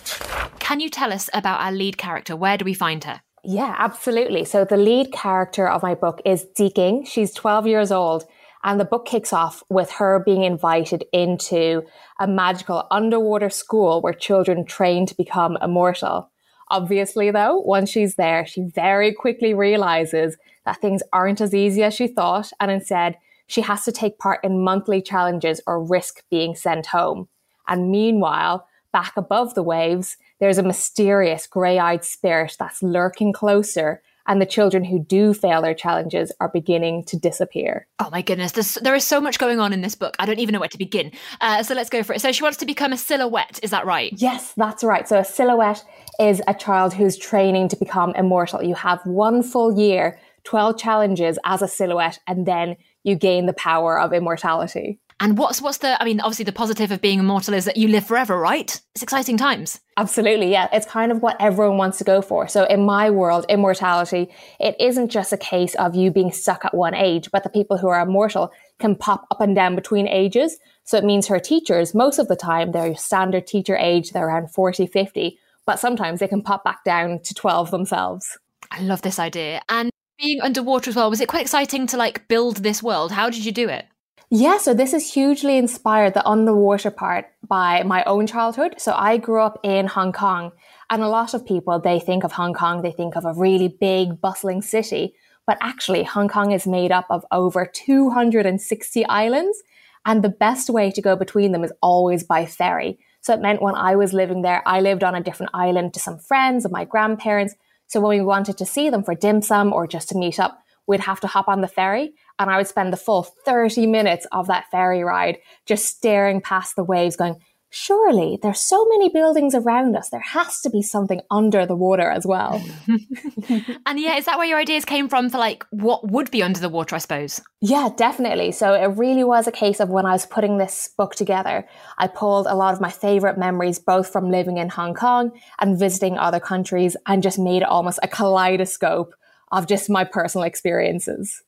Can 0.58 0.80
you 0.80 0.90
tell 0.90 1.12
us 1.12 1.30
about 1.34 1.60
our 1.60 1.72
lead 1.72 1.98
character? 1.98 2.34
Where 2.34 2.58
do 2.58 2.64
we 2.64 2.74
find 2.74 3.04
her? 3.04 3.20
Yeah, 3.42 3.74
absolutely. 3.78 4.44
So 4.44 4.64
the 4.64 4.76
lead 4.76 5.12
character 5.12 5.66
of 5.68 5.82
my 5.82 5.94
book 5.94 6.20
is 6.24 6.44
Deeking. 6.56 7.04
She's 7.04 7.32
12 7.32 7.66
years 7.66 7.90
old. 7.90 8.24
And 8.62 8.78
the 8.78 8.84
book 8.84 9.06
kicks 9.06 9.32
off 9.32 9.62
with 9.70 9.90
her 9.92 10.22
being 10.24 10.44
invited 10.44 11.04
into 11.14 11.82
a 12.18 12.28
magical 12.28 12.86
underwater 12.90 13.48
school 13.48 14.02
where 14.02 14.12
children 14.12 14.66
train 14.66 15.06
to 15.06 15.16
become 15.16 15.56
immortal. 15.62 16.30
Obviously, 16.68 17.30
though, 17.30 17.56
once 17.56 17.88
she's 17.88 18.16
there, 18.16 18.44
she 18.44 18.62
very 18.74 19.14
quickly 19.14 19.54
realizes 19.54 20.36
that 20.66 20.80
things 20.80 21.02
aren't 21.10 21.40
as 21.40 21.54
easy 21.54 21.82
as 21.82 21.94
she 21.94 22.06
thought. 22.06 22.52
And 22.60 22.70
instead, 22.70 23.16
she 23.46 23.62
has 23.62 23.84
to 23.84 23.92
take 23.92 24.18
part 24.18 24.44
in 24.44 24.62
monthly 24.62 25.00
challenges 25.00 25.62
or 25.66 25.82
risk 25.82 26.22
being 26.30 26.54
sent 26.54 26.86
home. 26.86 27.28
And 27.66 27.90
meanwhile, 27.90 28.66
back 28.92 29.12
above 29.16 29.54
the 29.54 29.62
waves, 29.62 30.16
there's 30.38 30.58
a 30.58 30.62
mysterious 30.62 31.46
grey 31.46 31.78
eyed 31.78 32.04
spirit 32.04 32.56
that's 32.58 32.82
lurking 32.82 33.32
closer. 33.32 34.02
And 34.26 34.40
the 34.40 34.46
children 34.46 34.84
who 34.84 35.02
do 35.02 35.34
fail 35.34 35.60
their 35.60 35.74
challenges 35.74 36.30
are 36.40 36.48
beginning 36.48 37.04
to 37.06 37.18
disappear. 37.18 37.88
Oh 37.98 38.10
my 38.12 38.22
goodness, 38.22 38.52
There's, 38.52 38.74
there 38.74 38.94
is 38.94 39.04
so 39.04 39.20
much 39.20 39.38
going 39.38 39.58
on 39.58 39.72
in 39.72 39.80
this 39.80 39.94
book. 39.94 40.14
I 40.18 40.26
don't 40.26 40.38
even 40.38 40.52
know 40.52 40.60
where 40.60 40.68
to 40.68 40.78
begin. 40.78 41.10
Uh, 41.40 41.62
so 41.62 41.74
let's 41.74 41.90
go 41.90 42.02
for 42.02 42.12
it. 42.12 42.20
So 42.20 42.30
she 42.30 42.42
wants 42.42 42.58
to 42.58 42.66
become 42.66 42.92
a 42.92 42.96
silhouette, 42.96 43.58
is 43.62 43.70
that 43.70 43.86
right? 43.86 44.12
Yes, 44.16 44.52
that's 44.56 44.84
right. 44.84 45.08
So 45.08 45.18
a 45.18 45.24
silhouette 45.24 45.82
is 46.20 46.42
a 46.46 46.54
child 46.54 46.94
who's 46.94 47.16
training 47.16 47.68
to 47.68 47.76
become 47.76 48.14
immortal. 48.14 48.62
You 48.62 48.74
have 48.74 49.00
one 49.04 49.42
full 49.42 49.76
year, 49.76 50.18
12 50.44 50.78
challenges 50.78 51.38
as 51.44 51.62
a 51.62 51.68
silhouette, 51.68 52.18
and 52.26 52.46
then 52.46 52.76
you 53.02 53.16
gain 53.16 53.46
the 53.46 53.52
power 53.54 53.98
of 53.98 54.12
immortality. 54.12 55.00
And 55.22 55.36
what's 55.36 55.60
what's 55.60 55.78
the 55.78 56.00
I 56.00 56.06
mean, 56.06 56.18
obviously 56.20 56.46
the 56.46 56.52
positive 56.52 56.90
of 56.90 57.02
being 57.02 57.18
immortal 57.18 57.52
is 57.52 57.66
that 57.66 57.76
you 57.76 57.88
live 57.88 58.06
forever, 58.06 58.38
right? 58.40 58.80
It's 58.94 59.02
exciting 59.02 59.36
times. 59.36 59.78
Absolutely, 59.98 60.50
yeah. 60.50 60.68
It's 60.72 60.86
kind 60.86 61.12
of 61.12 61.20
what 61.20 61.36
everyone 61.38 61.76
wants 61.76 61.98
to 61.98 62.04
go 62.04 62.22
for. 62.22 62.48
So 62.48 62.64
in 62.64 62.86
my 62.86 63.10
world, 63.10 63.44
immortality, 63.50 64.30
it 64.58 64.76
isn't 64.80 65.10
just 65.10 65.30
a 65.30 65.36
case 65.36 65.74
of 65.74 65.94
you 65.94 66.10
being 66.10 66.32
stuck 66.32 66.64
at 66.64 66.74
one 66.74 66.94
age, 66.94 67.28
but 67.30 67.42
the 67.42 67.50
people 67.50 67.76
who 67.76 67.88
are 67.88 68.00
immortal 68.00 68.50
can 68.78 68.96
pop 68.96 69.26
up 69.30 69.42
and 69.42 69.54
down 69.54 69.74
between 69.74 70.08
ages. 70.08 70.56
So 70.84 70.96
it 70.96 71.04
means 71.04 71.26
her 71.28 71.38
teachers, 71.38 71.94
most 71.94 72.18
of 72.18 72.28
the 72.28 72.36
time, 72.36 72.72
they're 72.72 72.96
standard 72.96 73.46
teacher 73.46 73.76
age, 73.76 74.12
they're 74.12 74.26
around 74.26 74.50
40, 74.50 74.86
50, 74.86 75.38
but 75.66 75.78
sometimes 75.78 76.20
they 76.20 76.28
can 76.28 76.42
pop 76.42 76.64
back 76.64 76.82
down 76.82 77.20
to 77.24 77.34
12 77.34 77.70
themselves. 77.70 78.38
I 78.70 78.80
love 78.80 79.02
this 79.02 79.18
idea. 79.18 79.60
And 79.68 79.90
being 80.18 80.40
underwater 80.40 80.88
as 80.88 80.96
well, 80.96 81.10
was 81.10 81.20
it 81.20 81.28
quite 81.28 81.42
exciting 81.42 81.86
to 81.88 81.98
like 81.98 82.26
build 82.26 82.58
this 82.58 82.82
world? 82.82 83.12
How 83.12 83.28
did 83.28 83.44
you 83.44 83.52
do 83.52 83.68
it? 83.68 83.84
Yeah, 84.32 84.58
so 84.58 84.74
this 84.74 84.92
is 84.92 85.12
hugely 85.12 85.58
inspired, 85.58 86.14
the 86.14 86.24
underwater 86.24 86.92
part, 86.92 87.26
by 87.48 87.82
my 87.82 88.04
own 88.04 88.28
childhood. 88.28 88.76
So 88.78 88.94
I 88.96 89.16
grew 89.16 89.42
up 89.42 89.58
in 89.64 89.88
Hong 89.88 90.12
Kong, 90.12 90.52
and 90.88 91.02
a 91.02 91.08
lot 91.08 91.34
of 91.34 91.44
people, 91.44 91.80
they 91.80 91.98
think 91.98 92.22
of 92.22 92.30
Hong 92.30 92.54
Kong, 92.54 92.82
they 92.82 92.92
think 92.92 93.16
of 93.16 93.24
a 93.24 93.34
really 93.34 93.66
big, 93.66 94.20
bustling 94.20 94.62
city. 94.62 95.14
But 95.48 95.58
actually, 95.60 96.04
Hong 96.04 96.28
Kong 96.28 96.52
is 96.52 96.64
made 96.64 96.92
up 96.92 97.06
of 97.10 97.24
over 97.32 97.66
260 97.66 99.04
islands, 99.06 99.64
and 100.06 100.22
the 100.22 100.28
best 100.28 100.70
way 100.70 100.92
to 100.92 101.02
go 101.02 101.16
between 101.16 101.50
them 101.50 101.64
is 101.64 101.72
always 101.82 102.22
by 102.22 102.46
ferry. 102.46 103.00
So 103.22 103.34
it 103.34 103.40
meant 103.40 103.60
when 103.60 103.74
I 103.74 103.96
was 103.96 104.12
living 104.12 104.42
there, 104.42 104.62
I 104.64 104.80
lived 104.80 105.02
on 105.02 105.16
a 105.16 105.22
different 105.24 105.50
island 105.54 105.92
to 105.94 106.00
some 106.00 106.20
friends 106.20 106.64
and 106.64 106.70
my 106.70 106.84
grandparents. 106.84 107.56
So 107.88 108.00
when 108.00 108.16
we 108.16 108.24
wanted 108.24 108.58
to 108.58 108.64
see 108.64 108.90
them 108.90 109.02
for 109.02 109.16
dim 109.16 109.42
sum 109.42 109.72
or 109.72 109.88
just 109.88 110.08
to 110.10 110.16
meet 110.16 110.38
up, 110.38 110.62
we'd 110.86 111.00
have 111.00 111.20
to 111.20 111.26
hop 111.26 111.48
on 111.48 111.62
the 111.62 111.68
ferry 111.68 112.14
and 112.40 112.50
I 112.50 112.56
would 112.56 112.66
spend 112.66 112.92
the 112.92 112.96
full 112.96 113.22
30 113.22 113.86
minutes 113.86 114.26
of 114.32 114.46
that 114.46 114.70
ferry 114.70 115.04
ride 115.04 115.38
just 115.66 115.84
staring 115.84 116.40
past 116.40 116.74
the 116.74 116.82
waves 116.82 117.14
going, 117.14 117.36
surely 117.68 118.38
there's 118.42 118.58
so 118.58 118.88
many 118.88 119.10
buildings 119.10 119.54
around 119.54 119.94
us. 119.94 120.08
There 120.08 120.20
has 120.20 120.62
to 120.62 120.70
be 120.70 120.80
something 120.80 121.20
under 121.30 121.66
the 121.66 121.76
water 121.76 122.10
as 122.10 122.26
well. 122.26 122.64
and 123.86 124.00
yeah, 124.00 124.16
is 124.16 124.24
that 124.24 124.38
where 124.38 124.46
your 124.46 124.58
ideas 124.58 124.86
came 124.86 125.10
from 125.10 125.28
for 125.28 125.36
like 125.36 125.66
what 125.68 126.10
would 126.10 126.30
be 126.30 126.42
under 126.42 126.58
the 126.58 126.70
water, 126.70 126.96
I 126.96 126.98
suppose? 126.98 127.42
Yeah, 127.60 127.90
definitely. 127.94 128.52
So 128.52 128.72
it 128.72 128.96
really 128.96 129.22
was 129.22 129.46
a 129.46 129.52
case 129.52 129.78
of 129.78 129.90
when 129.90 130.06
I 130.06 130.12
was 130.12 130.24
putting 130.24 130.56
this 130.56 130.88
book 130.96 131.14
together, 131.14 131.68
I 131.98 132.06
pulled 132.08 132.46
a 132.46 132.56
lot 132.56 132.72
of 132.72 132.80
my 132.80 132.90
favorite 132.90 133.36
memories, 133.36 133.78
both 133.78 134.10
from 134.10 134.30
living 134.30 134.56
in 134.56 134.70
Hong 134.70 134.94
Kong 134.94 135.30
and 135.60 135.78
visiting 135.78 136.16
other 136.16 136.40
countries, 136.40 136.96
and 137.06 137.22
just 137.22 137.38
made 137.38 137.60
it 137.60 137.68
almost 137.68 137.98
a 138.02 138.08
kaleidoscope 138.08 139.14
of 139.52 139.66
just 139.66 139.90
my 139.90 140.04
personal 140.04 140.46
experiences. 140.46 141.42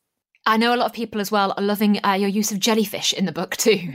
I 0.44 0.56
know 0.56 0.74
a 0.74 0.76
lot 0.76 0.86
of 0.86 0.92
people 0.92 1.20
as 1.20 1.30
well 1.30 1.54
are 1.56 1.62
loving 1.62 2.04
uh, 2.04 2.14
your 2.14 2.28
use 2.28 2.50
of 2.50 2.58
jellyfish 2.58 3.12
in 3.12 3.26
the 3.26 3.32
book 3.32 3.56
too. 3.56 3.92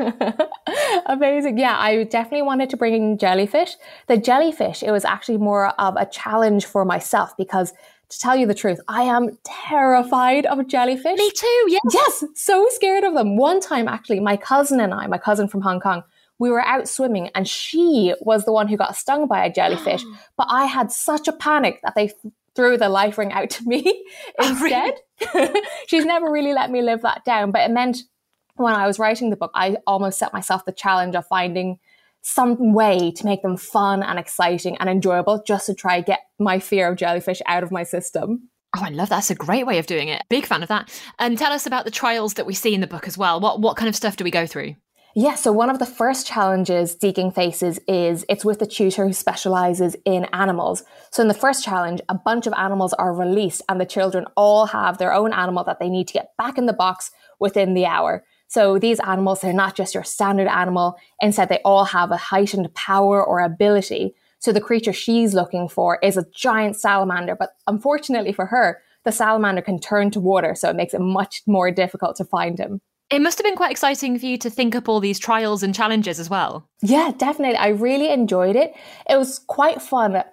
Amazing. 1.06 1.58
Yeah, 1.58 1.77
I 1.77 2.04
definitely 2.04 2.44
wanted 2.44 2.70
to 2.70 2.77
bring 2.77 2.94
in 2.94 3.18
jellyfish. 3.18 3.75
The 4.08 4.18
jellyfish, 4.18 4.82
it 4.82 4.92
was 4.92 5.04
actually 5.04 5.38
more 5.38 5.68
of 5.80 5.96
a 5.98 6.06
challenge 6.06 6.66
for 6.66 6.86
myself 6.86 7.36
because 7.38 7.74
to 8.10 8.20
tell 8.20 8.38
you 8.38 8.46
the 8.46 8.56
truth, 8.56 8.80
I 8.88 9.04
am 9.04 9.38
terrified 9.44 10.46
of 10.46 10.66
jellyfish. 10.68 11.18
Me 11.18 11.32
too, 11.32 11.66
yes. 11.68 11.82
Yes, 11.92 12.24
so 12.36 12.66
scared 12.70 13.04
of 13.04 13.13
them. 13.13 13.36
One 13.36 13.60
time, 13.60 13.89
actually, 13.89 14.22
my 14.22 14.38
cousin 14.38 14.80
and 14.80 14.94
I, 14.94 15.08
my 15.08 15.18
cousin 15.18 15.50
from 15.50 15.62
Hong 15.62 15.82
Kong, 15.82 16.04
we 16.39 16.50
were 16.50 16.62
out 16.62 16.88
swimming 16.88 17.30
and 17.36 17.48
she 17.48 18.13
was 18.22 18.46
the 18.46 18.54
one 18.54 18.70
who 18.70 18.77
got 18.77 18.96
stung 18.96 19.27
by 19.27 19.44
a 19.44 19.51
jellyfish. 19.51 20.04
but 20.38 20.48
I 20.50 20.66
had 20.66 20.94
such 20.94 21.27
a 21.27 21.34
panic 21.34 21.82
that 21.84 21.96
they 21.96 22.12
threw 22.57 22.75
the 22.77 22.89
life 22.89 23.17
ring 23.17 23.31
out 23.31 23.49
to 23.51 23.63
me 23.65 24.05
instead. 24.41 24.95
Oh, 25.33 25.39
really? 25.41 25.61
She's 25.87 26.05
never 26.05 26.29
really 26.29 26.53
let 26.53 26.69
me 26.69 26.81
live 26.81 27.01
that 27.03 27.25
down, 27.25 27.51
but 27.51 27.61
it 27.61 27.71
meant 27.71 28.03
when 28.55 28.75
I 28.75 28.85
was 28.85 28.99
writing 28.99 29.31
the 29.31 29.35
book, 29.35 29.51
I 29.55 29.77
almost 29.87 30.19
set 30.19 30.33
myself 30.33 30.65
the 30.65 30.71
challenge 30.71 31.15
of 31.15 31.25
finding 31.25 31.79
some 32.21 32.73
way 32.73 33.11
to 33.11 33.25
make 33.25 33.41
them 33.41 33.57
fun 33.57 34.03
and 34.03 34.19
exciting 34.19 34.77
and 34.77 34.89
enjoyable 34.89 35.41
just 35.47 35.67
to 35.67 35.73
try 35.73 36.01
get 36.01 36.19
my 36.39 36.59
fear 36.59 36.89
of 36.89 36.97
jellyfish 36.97 37.41
out 37.47 37.63
of 37.63 37.71
my 37.71 37.83
system. 37.83 38.49
Oh, 38.75 38.81
I 38.83 38.89
love 38.89 39.09
that. 39.09 39.15
That's 39.15 39.31
a 39.31 39.35
great 39.35 39.65
way 39.65 39.79
of 39.79 39.87
doing 39.87 40.09
it. 40.09 40.23
Big 40.29 40.45
fan 40.45 40.61
of 40.61 40.69
that. 40.69 40.91
And 41.19 41.37
tell 41.37 41.53
us 41.53 41.65
about 41.65 41.85
the 41.85 41.91
trials 41.91 42.33
that 42.35 42.45
we 42.45 42.53
see 42.53 42.75
in 42.75 42.81
the 42.81 42.87
book 42.87 43.07
as 43.07 43.17
well. 43.17 43.39
What 43.39 43.61
what 43.61 43.77
kind 43.77 43.89
of 43.89 43.95
stuff 43.95 44.17
do 44.17 44.23
we 44.23 44.31
go 44.31 44.45
through? 44.45 44.75
Yeah, 45.19 45.33
so 45.33 45.51
one 45.51 45.71
of 45.71 45.79
the 45.79 45.88
first 45.88 46.27
challenges 46.27 46.93
Deaking 46.93 47.31
faces 47.31 47.79
is 47.88 48.24
it's 48.29 48.45
with 48.45 48.62
a 48.62 48.67
tutor 48.67 49.07
who 49.07 49.13
specializes 49.13 49.95
in 50.05 50.25
animals. 50.25 50.83
So 51.09 51.24
in 51.24 51.27
the 51.27 51.33
first 51.33 51.65
challenge, 51.65 52.01
a 52.07 52.13
bunch 52.13 52.45
of 52.45 52.53
animals 52.55 52.93
are 52.93 53.15
released 53.15 53.63
and 53.67 53.81
the 53.81 53.86
children 53.88 54.27
all 54.36 54.67
have 54.67 55.00
their 55.00 55.12
own 55.12 55.33
animal 55.33 55.63
that 55.63 55.79
they 55.79 55.89
need 55.89 56.07
to 56.09 56.13
get 56.13 56.38
back 56.38 56.59
in 56.59 56.67
the 56.67 56.71
box 56.71 57.09
within 57.39 57.74
the 57.74 57.88
hour. 57.88 58.25
So 58.47 58.77
these 58.77 59.00
animals, 59.00 59.41
they're 59.41 59.53
not 59.53 59.75
just 59.75 59.95
your 59.95 60.03
standard 60.03 60.50
animal. 60.50 60.97
Instead, 61.19 61.50
they 61.50 61.62
all 61.65 61.86
have 61.86 62.12
a 62.12 62.17
heightened 62.17 62.71
power 62.75 63.25
or 63.25 63.39
ability. 63.39 64.13
So 64.38 64.51
the 64.51 64.62
creature 64.62 64.93
she's 64.93 65.33
looking 65.33 65.67
for 65.67 65.97
is 66.03 66.17
a 66.17 66.27
giant 66.31 66.75
salamander, 66.75 67.36
but 67.36 67.53
unfortunately 67.65 68.33
for 68.33 68.45
her, 68.45 68.83
the 69.03 69.12
salamander 69.12 69.63
can 69.63 69.79
turn 69.79 70.12
to 70.12 70.19
water, 70.19 70.53
so 70.53 70.69
it 70.69 70.75
makes 70.75 70.93
it 70.93 71.01
much 71.01 71.41
more 71.47 71.71
difficult 71.71 72.17
to 72.17 72.24
find 72.24 72.59
him. 72.59 72.81
It 73.09 73.21
must 73.21 73.37
have 73.37 73.45
been 73.45 73.55
quite 73.55 73.71
exciting 73.71 74.19
for 74.19 74.25
you 74.25 74.37
to 74.39 74.49
think 74.49 74.75
up 74.75 74.89
all 74.89 74.99
these 74.99 75.19
trials 75.19 75.63
and 75.63 75.73
challenges 75.73 76.19
as 76.19 76.29
well. 76.29 76.67
Yeah, 76.81 77.11
definitely. 77.17 77.57
I 77.57 77.69
really 77.69 78.09
enjoyed 78.09 78.55
it. 78.55 78.73
It 79.09 79.15
was 79.15 79.39
quite 79.39 79.81
fun 79.81 80.23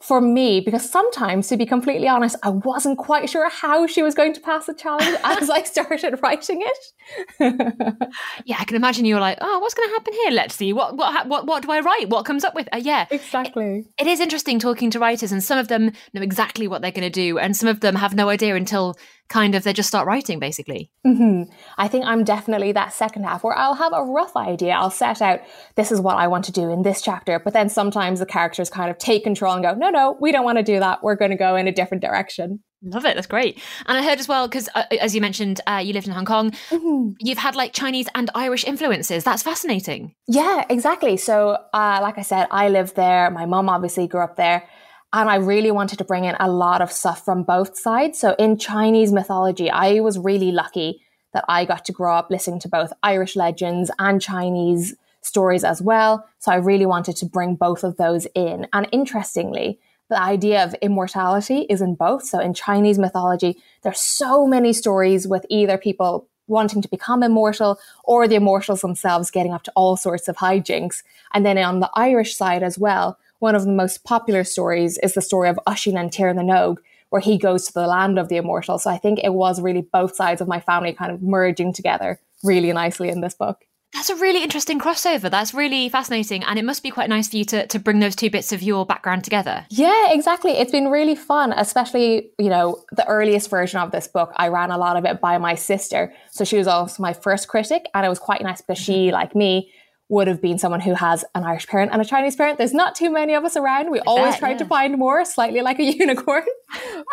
for 0.00 0.20
me 0.20 0.60
because 0.60 0.88
sometimes 0.88 1.48
to 1.48 1.56
be 1.56 1.64
completely 1.64 2.06
honest 2.06 2.36
i 2.42 2.50
wasn't 2.50 2.98
quite 2.98 3.30
sure 3.30 3.48
how 3.48 3.86
she 3.86 4.02
was 4.02 4.14
going 4.14 4.34
to 4.34 4.40
pass 4.40 4.66
the 4.66 4.74
challenge 4.74 5.18
as 5.24 5.48
i 5.48 5.62
started 5.62 6.18
writing 6.22 6.62
it 6.62 7.94
yeah 8.44 8.56
i 8.58 8.64
can 8.64 8.76
imagine 8.76 9.06
you 9.06 9.14
were 9.14 9.20
like 9.20 9.38
oh 9.40 9.58
what's 9.58 9.72
going 9.72 9.88
to 9.88 9.94
happen 9.94 10.12
here 10.12 10.32
let's 10.32 10.54
see 10.54 10.72
what 10.72 10.96
what 10.96 11.26
what, 11.28 11.46
what 11.46 11.62
do 11.62 11.72
i 11.72 11.80
write 11.80 12.10
what 12.10 12.26
comes 12.26 12.44
up 12.44 12.54
with 12.54 12.68
uh, 12.74 12.76
yeah 12.76 13.06
exactly 13.10 13.86
it, 13.98 14.06
it 14.06 14.06
is 14.06 14.20
interesting 14.20 14.58
talking 14.58 14.90
to 14.90 14.98
writers 14.98 15.32
and 15.32 15.42
some 15.42 15.58
of 15.58 15.68
them 15.68 15.90
know 16.12 16.20
exactly 16.20 16.68
what 16.68 16.82
they're 16.82 16.90
going 16.90 17.00
to 17.02 17.10
do 17.10 17.38
and 17.38 17.56
some 17.56 17.68
of 17.68 17.80
them 17.80 17.94
have 17.94 18.14
no 18.14 18.28
idea 18.28 18.54
until 18.54 18.98
kind 19.28 19.54
of 19.54 19.64
they 19.64 19.72
just 19.72 19.88
start 19.88 20.06
writing 20.06 20.38
basically. 20.38 20.90
Mm-hmm. 21.06 21.52
I 21.78 21.88
think 21.88 22.04
I'm 22.04 22.24
definitely 22.24 22.72
that 22.72 22.92
second 22.92 23.24
half 23.24 23.42
where 23.42 23.56
I'll 23.56 23.74
have 23.74 23.92
a 23.92 24.04
rough 24.04 24.36
idea. 24.36 24.72
I'll 24.72 24.90
set 24.90 25.20
out 25.20 25.40
this 25.74 25.90
is 25.90 26.00
what 26.00 26.16
I 26.16 26.28
want 26.28 26.44
to 26.46 26.52
do 26.52 26.70
in 26.70 26.82
this 26.82 27.02
chapter, 27.02 27.38
but 27.38 27.52
then 27.52 27.68
sometimes 27.68 28.20
the 28.20 28.26
characters 28.26 28.70
kind 28.70 28.90
of 28.90 28.98
take 28.98 29.24
control 29.24 29.54
and 29.54 29.62
go, 29.62 29.74
no, 29.74 29.90
no, 29.90 30.16
we 30.20 30.32
don't 30.32 30.44
want 30.44 30.58
to 30.58 30.64
do 30.64 30.78
that. 30.80 31.02
We're 31.02 31.16
going 31.16 31.30
to 31.32 31.36
go 31.36 31.56
in 31.56 31.66
a 31.66 31.72
different 31.72 32.02
direction. 32.02 32.60
Love 32.82 33.04
it. 33.04 33.14
That's 33.14 33.26
great. 33.26 33.60
And 33.86 33.98
I 33.98 34.02
heard 34.02 34.20
as 34.20 34.28
well, 34.28 34.46
because 34.46 34.68
uh, 34.74 34.84
as 35.00 35.14
you 35.14 35.20
mentioned, 35.20 35.60
uh, 35.66 35.82
you 35.84 35.92
lived 35.92 36.06
in 36.06 36.12
Hong 36.12 36.26
Kong, 36.26 36.52
mm-hmm. 36.70 37.12
you've 37.18 37.38
had 37.38 37.56
like 37.56 37.72
Chinese 37.72 38.06
and 38.14 38.30
Irish 38.34 38.64
influences. 38.64 39.24
That's 39.24 39.42
fascinating. 39.42 40.14
Yeah, 40.28 40.64
exactly. 40.68 41.16
So, 41.16 41.58
uh, 41.72 41.98
like 42.02 42.18
I 42.18 42.22
said, 42.22 42.46
I 42.50 42.68
lived 42.68 42.94
there. 42.94 43.30
My 43.30 43.46
mom 43.46 43.68
obviously 43.68 44.06
grew 44.06 44.22
up 44.22 44.36
there. 44.36 44.68
And 45.12 45.30
I 45.30 45.36
really 45.36 45.70
wanted 45.70 45.98
to 45.98 46.04
bring 46.04 46.24
in 46.24 46.36
a 46.38 46.50
lot 46.50 46.82
of 46.82 46.92
stuff 46.92 47.24
from 47.24 47.42
both 47.42 47.78
sides. 47.78 48.18
So 48.18 48.34
in 48.38 48.58
Chinese 48.58 49.12
mythology, 49.12 49.70
I 49.70 50.00
was 50.00 50.18
really 50.18 50.52
lucky 50.52 51.02
that 51.32 51.44
I 51.48 51.64
got 51.64 51.84
to 51.86 51.92
grow 51.92 52.14
up 52.14 52.30
listening 52.30 52.60
to 52.60 52.68
both 52.68 52.92
Irish 53.02 53.36
legends 53.36 53.90
and 53.98 54.20
Chinese 54.20 54.94
stories 55.22 55.64
as 55.64 55.82
well. 55.82 56.26
So 56.38 56.52
I 56.52 56.56
really 56.56 56.86
wanted 56.86 57.16
to 57.16 57.26
bring 57.26 57.56
both 57.56 57.84
of 57.84 57.96
those 57.96 58.26
in. 58.34 58.66
And 58.72 58.88
interestingly, 58.92 59.78
the 60.08 60.20
idea 60.20 60.62
of 60.62 60.74
immortality 60.74 61.66
is 61.68 61.80
in 61.80 61.94
both. 61.94 62.24
So 62.24 62.38
in 62.38 62.54
Chinese 62.54 62.98
mythology, 62.98 63.56
there's 63.82 64.00
so 64.00 64.46
many 64.46 64.72
stories 64.72 65.26
with 65.26 65.44
either 65.50 65.78
people 65.78 66.28
wanting 66.46 66.80
to 66.80 66.88
become 66.88 67.22
immortal 67.24 67.78
or 68.04 68.28
the 68.28 68.36
immortals 68.36 68.80
themselves 68.80 69.32
getting 69.32 69.52
up 69.52 69.64
to 69.64 69.72
all 69.74 69.96
sorts 69.96 70.28
of 70.28 70.36
hijinks. 70.36 71.02
And 71.34 71.44
then 71.44 71.58
on 71.58 71.80
the 71.80 71.90
Irish 71.94 72.36
side 72.36 72.62
as 72.62 72.78
well, 72.78 73.18
one 73.38 73.54
of 73.54 73.64
the 73.64 73.72
most 73.72 74.04
popular 74.04 74.44
stories 74.44 74.98
is 74.98 75.14
the 75.14 75.22
story 75.22 75.48
of 75.48 75.58
Oisin 75.68 75.96
and 75.96 76.12
Tir 76.12 76.32
Nog, 76.32 76.80
where 77.10 77.20
he 77.20 77.38
goes 77.38 77.66
to 77.66 77.72
the 77.72 77.86
land 77.86 78.18
of 78.18 78.28
the 78.28 78.36
immortal. 78.36 78.78
So 78.78 78.90
I 78.90 78.98
think 78.98 79.20
it 79.22 79.34
was 79.34 79.60
really 79.60 79.82
both 79.82 80.16
sides 80.16 80.40
of 80.40 80.48
my 80.48 80.60
family 80.60 80.92
kind 80.92 81.12
of 81.12 81.22
merging 81.22 81.72
together 81.72 82.20
really 82.42 82.72
nicely 82.72 83.08
in 83.08 83.20
this 83.20 83.34
book. 83.34 83.64
That's 83.92 84.10
a 84.10 84.16
really 84.16 84.42
interesting 84.42 84.78
crossover. 84.78 85.30
That's 85.30 85.54
really 85.54 85.88
fascinating. 85.88 86.44
And 86.44 86.58
it 86.58 86.64
must 86.66 86.82
be 86.82 86.90
quite 86.90 87.08
nice 87.08 87.28
for 87.28 87.38
you 87.38 87.44
to, 87.46 87.66
to 87.68 87.78
bring 87.78 88.00
those 88.00 88.14
two 88.14 88.28
bits 88.28 88.52
of 88.52 88.62
your 88.62 88.84
background 88.84 89.24
together. 89.24 89.64
Yeah, 89.70 90.12
exactly. 90.12 90.52
It's 90.52 90.72
been 90.72 90.88
really 90.88 91.14
fun, 91.14 91.52
especially, 91.52 92.30
you 92.38 92.50
know, 92.50 92.84
the 92.92 93.06
earliest 93.06 93.48
version 93.48 93.80
of 93.80 93.92
this 93.92 94.06
book. 94.06 94.32
I 94.36 94.48
ran 94.48 94.70
a 94.70 94.76
lot 94.76 94.96
of 94.96 95.06
it 95.06 95.20
by 95.20 95.38
my 95.38 95.54
sister. 95.54 96.12
So 96.30 96.44
she 96.44 96.58
was 96.58 96.66
also 96.66 97.02
my 97.02 97.14
first 97.14 97.48
critic. 97.48 97.86
And 97.94 98.04
it 98.04 98.10
was 98.10 98.18
quite 98.18 98.42
nice 98.42 98.60
because 98.60 98.82
she, 98.82 99.06
mm-hmm. 99.06 99.14
like 99.14 99.34
me, 99.34 99.72
would 100.08 100.28
have 100.28 100.40
been 100.40 100.58
someone 100.58 100.80
who 100.80 100.94
has 100.94 101.24
an 101.34 101.42
Irish 101.42 101.66
parent 101.66 101.92
and 101.92 102.00
a 102.00 102.04
Chinese 102.04 102.36
parent. 102.36 102.58
There's 102.58 102.74
not 102.74 102.94
too 102.94 103.10
many 103.10 103.34
of 103.34 103.44
us 103.44 103.56
around. 103.56 103.90
We 103.90 103.98
I 104.00 104.02
always 104.06 104.34
bet, 104.34 104.38
try 104.38 104.50
yeah. 104.50 104.58
to 104.58 104.64
find 104.64 104.98
more, 104.98 105.24
slightly 105.24 105.62
like 105.62 105.78
a 105.80 105.84
unicorn. 105.98 106.44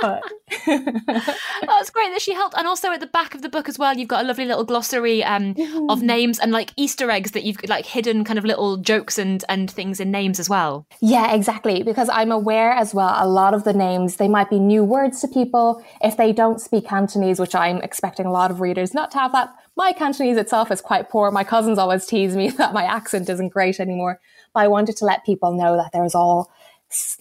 But 0.02 0.22
oh, 0.68 1.78
it's 1.80 1.90
great 1.90 2.12
that 2.12 2.22
she 2.22 2.34
helped. 2.34 2.56
And 2.56 2.68
also 2.68 2.92
at 2.92 3.00
the 3.00 3.08
back 3.08 3.34
of 3.34 3.42
the 3.42 3.50
book 3.50 3.68
as 3.68 3.80
well, 3.80 3.98
you've 3.98 4.08
got 4.08 4.24
a 4.24 4.28
lovely 4.28 4.46
little 4.46 4.64
glossary 4.64 5.24
um, 5.24 5.56
mm-hmm. 5.56 5.90
of 5.90 6.04
names 6.04 6.40
and 6.40 6.52
like 6.52 6.72
Easter 6.78 7.10
eggs 7.10 7.32
that 7.32 7.44
you've 7.44 7.58
like 7.68 7.86
hidden 7.86 8.24
kind 8.24 8.38
of 8.38 8.46
little 8.46 8.78
jokes 8.78 9.18
and 9.18 9.44
and 9.50 9.72
things 9.72 10.00
in 10.00 10.12
names 10.12 10.40
as 10.40 10.50
well. 10.50 10.86
Yeah, 11.02 11.34
exactly. 11.34 11.82
Because 11.82 12.10
I'm 12.10 12.32
aware 12.32 12.72
as 12.72 12.94
well, 12.94 13.16
a 13.18 13.28
lot 13.28 13.54
of 13.54 13.64
the 13.64 13.74
names 13.74 14.18
they 14.18 14.28
might 14.28 14.50
be 14.50 14.60
new 14.60 14.84
words 14.84 15.22
to 15.22 15.28
people 15.28 15.84
if 16.02 16.18
they 16.18 16.32
don't 16.32 16.62
speak 16.62 16.88
Cantonese, 16.88 17.40
which 17.40 17.56
I'm 17.56 17.78
expecting 17.78 18.26
a 18.26 18.32
lot 18.32 18.52
of 18.52 18.62
readers 18.62 18.94
not 18.94 19.10
to 19.12 19.20
have 19.20 19.32
that 19.32 19.54
my 19.75 19.92
Cantonese 19.94 20.38
itself 20.38 20.72
is 20.72 20.82
quite 20.82 21.10
poor. 21.10 21.32
My 21.32 21.44
cousins 21.44 21.77
always 21.77 22.06
tease 22.06 22.36
me 22.36 22.50
that 22.58 22.74
my 22.74 22.84
accent 22.84 23.30
isn't 23.30 23.50
great 23.50 23.80
anymore. 23.80 24.20
But 24.53 24.62
I 24.62 24.68
wanted 24.68 24.98
to 24.98 25.06
let 25.06 25.25
people 25.25 25.53
know 25.53 25.75
that 25.77 25.92
there's 25.94 26.15
all 26.15 26.51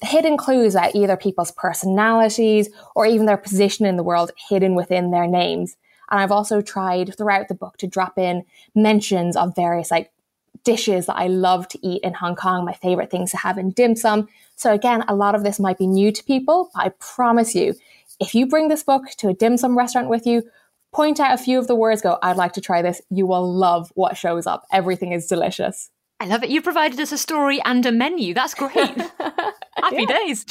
hidden 0.02 0.36
clues 0.36 0.74
about 0.74 0.94
either 0.94 1.16
people's 1.16 1.52
personalities 1.52 2.68
or 2.94 3.06
even 3.06 3.26
their 3.26 3.38
position 3.38 3.86
in 3.86 3.96
the 3.96 4.02
world 4.02 4.30
hidden 4.48 4.74
within 4.74 5.10
their 5.10 5.26
names. 5.26 5.76
And 6.10 6.20
I've 6.20 6.32
also 6.32 6.60
tried 6.60 7.16
throughout 7.16 7.48
the 7.48 7.54
book 7.54 7.78
to 7.78 7.86
drop 7.86 8.18
in 8.18 8.44
mentions 8.74 9.34
of 9.34 9.56
various 9.56 9.90
like 9.90 10.12
dishes 10.64 11.06
that 11.06 11.16
I 11.16 11.26
love 11.26 11.68
to 11.68 11.86
eat 11.86 12.02
in 12.02 12.12
Hong 12.14 12.36
Kong, 12.36 12.66
my 12.66 12.74
favorite 12.74 13.10
things 13.10 13.30
to 13.30 13.38
have 13.38 13.56
in 13.56 13.70
dim 13.70 13.96
sum. 13.96 14.28
So 14.54 14.72
again, 14.72 15.04
a 15.08 15.14
lot 15.14 15.34
of 15.34 15.42
this 15.42 15.58
might 15.58 15.78
be 15.78 15.86
new 15.86 16.12
to 16.12 16.22
people, 16.24 16.70
but 16.74 16.84
I 16.84 16.88
promise 17.00 17.54
you, 17.54 17.74
if 18.20 18.34
you 18.34 18.46
bring 18.46 18.68
this 18.68 18.84
book 18.84 19.04
to 19.18 19.28
a 19.28 19.34
dim 19.34 19.56
sum 19.56 19.76
restaurant 19.76 20.08
with 20.08 20.26
you, 20.26 20.42
point 20.92 21.20
out 21.20 21.34
a 21.34 21.42
few 21.42 21.58
of 21.58 21.66
the 21.66 21.74
words, 21.74 22.02
go, 22.02 22.18
I'd 22.22 22.36
like 22.36 22.52
to 22.54 22.60
try 22.60 22.82
this. 22.82 23.00
You 23.10 23.26
will 23.26 23.52
love 23.52 23.90
what 23.94 24.16
shows 24.16 24.46
up. 24.46 24.66
Everything 24.72 25.12
is 25.12 25.26
delicious. 25.26 25.90
I 26.22 26.26
love 26.26 26.44
it. 26.44 26.50
You 26.50 26.62
provided 26.62 27.00
us 27.00 27.10
a 27.10 27.18
story 27.18 27.60
and 27.64 27.84
a 27.84 27.90
menu. 27.90 28.32
That's 28.32 28.54
great. 28.54 28.72
Happy 29.76 30.06
days. 30.06 30.46